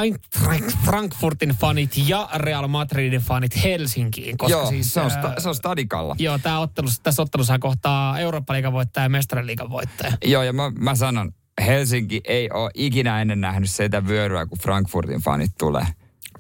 [0.03, 4.39] Eintracht Frankfurtin fanit ja Real Madridin fanit Helsinkiin.
[4.39, 6.17] Koska Joo, siis, se, on äh, sta, se on stadikalla.
[6.19, 10.13] Joo, tää ottelussa, tässä ottelussa kohtaa Eurooppa-liigan voittaja ja Mestariliigan voittaja.
[10.25, 11.33] Joo, ja mä, mä sanon,
[11.67, 15.87] Helsinki ei ole ikinä ennen nähnyt sitä vyöryä, kun Frankfurtin fanit tulee.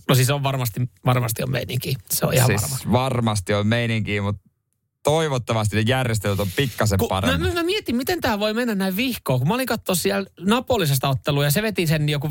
[0.08, 1.94] No siis on varmasti, varmasti on meininki.
[2.10, 2.92] Se on ihan siis varma.
[2.92, 4.42] varmasti on meininkiä, mutta
[5.05, 7.48] toivottavasti ne järjestelyt on pikkasen mä, paremmin.
[7.48, 9.38] mä, mä, mietin, miten tämä voi mennä näin vihkoon.
[9.38, 12.30] Kun mä olin katsoa siellä Napolisesta ottelua ja se veti sen joku 55-60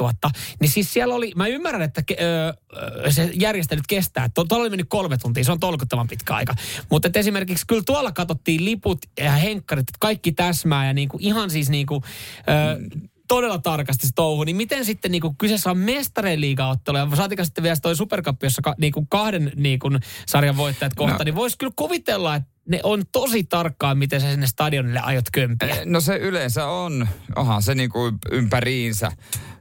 [0.00, 0.12] 000,
[0.60, 4.28] niin siis siellä oli, mä ymmärrän, että ke, ö, se järjestelyt kestää.
[4.34, 6.54] Tuo oli mennyt kolme tuntia, se on tolkuttoman pitkä aika.
[6.90, 11.70] Mutta esimerkiksi kyllä tuolla katsottiin liput ja henkkarit, että kaikki täsmää ja niinku, ihan siis
[11.70, 12.02] niinku,
[12.48, 17.44] ö, todella tarkasti se touhu, niin miten sitten niinku kyseessä on mestareen liigaottelu ja saatika
[17.44, 19.90] sitten vielä toi superkappi, jossa ka, niinku kahden niinku
[20.26, 21.24] sarjan voittajat kohta, No.
[21.24, 25.76] niin voisi kyllä kuvitella, että ne on tosi tarkkaan, miten sä sinne stadionille aiot kömpiä.
[25.84, 27.98] No se yleensä on, onhan se niinku
[28.30, 29.12] ympäriinsä,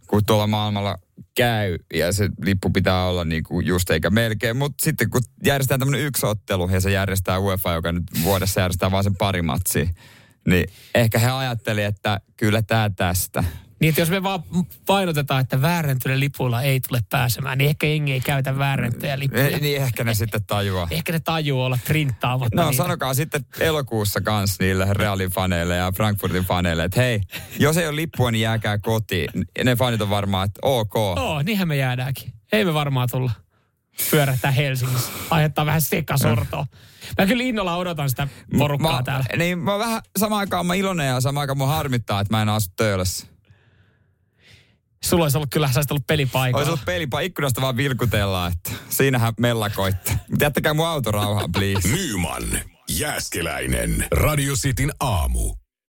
[0.08, 0.98] kun tuolla maailmalla
[1.36, 4.58] käy ja se lippu pitää olla niinku just eikä melkein.
[4.58, 8.92] Mutta sitten kun järjestetään tämmöinen yksi ottelu ja se järjestää UEFA, joka nyt vuodessa järjestää
[8.92, 9.88] vain sen pari matsia,
[10.48, 13.44] niin ehkä he ajatteli, että kyllä tämä tästä.
[13.80, 14.44] Niin, jos me vaan
[14.86, 19.48] painotetaan, että väärentyneillä lipuilla ei tule pääsemään, niin ehkä jengi ei käytä väärentyjä lippuja.
[19.48, 20.88] Eh, niin ehkä ne sitten tajuaa.
[20.92, 22.84] Ehkä ne tajuu olla printtaamatta No niitä.
[22.84, 27.22] sanokaa sitten elokuussa kans niille Realin faneille ja Frankfurtin faneille, että hei,
[27.60, 29.30] jos ei ole lippua, niin jääkää kotiin.
[29.64, 30.94] Ne fanit on varmaan, että ok.
[30.96, 32.34] Joo, niinhän me jäädäänkin.
[32.52, 33.32] Ei me varmaan tulla
[34.12, 35.12] pyörähtää Helsingissä.
[35.30, 36.66] Aiheuttaa vähän sekasortoa.
[37.18, 38.28] Mä kyllä innolla odotan sitä
[38.58, 39.26] porukkaa mä, täällä.
[39.38, 42.50] Niin mä vähän samaan aikaan mä iloinen ja samaan aikaan mun harmittaa, että mä en
[42.50, 43.28] asu Töölössä.
[45.06, 46.68] Sulla olisi ollut kyllä, sä olisit ollut Olisi pelipaikalla.
[46.68, 50.12] ollut pelipa ikkunasta vaan vilkutellaan, että siinähän mellakoitte.
[50.30, 51.88] Mutta jättäkää mun auto rauhaan, please.
[51.90, 52.44] Nyman,
[52.90, 55.56] Jääskeläinen, Radio Cityn aamu.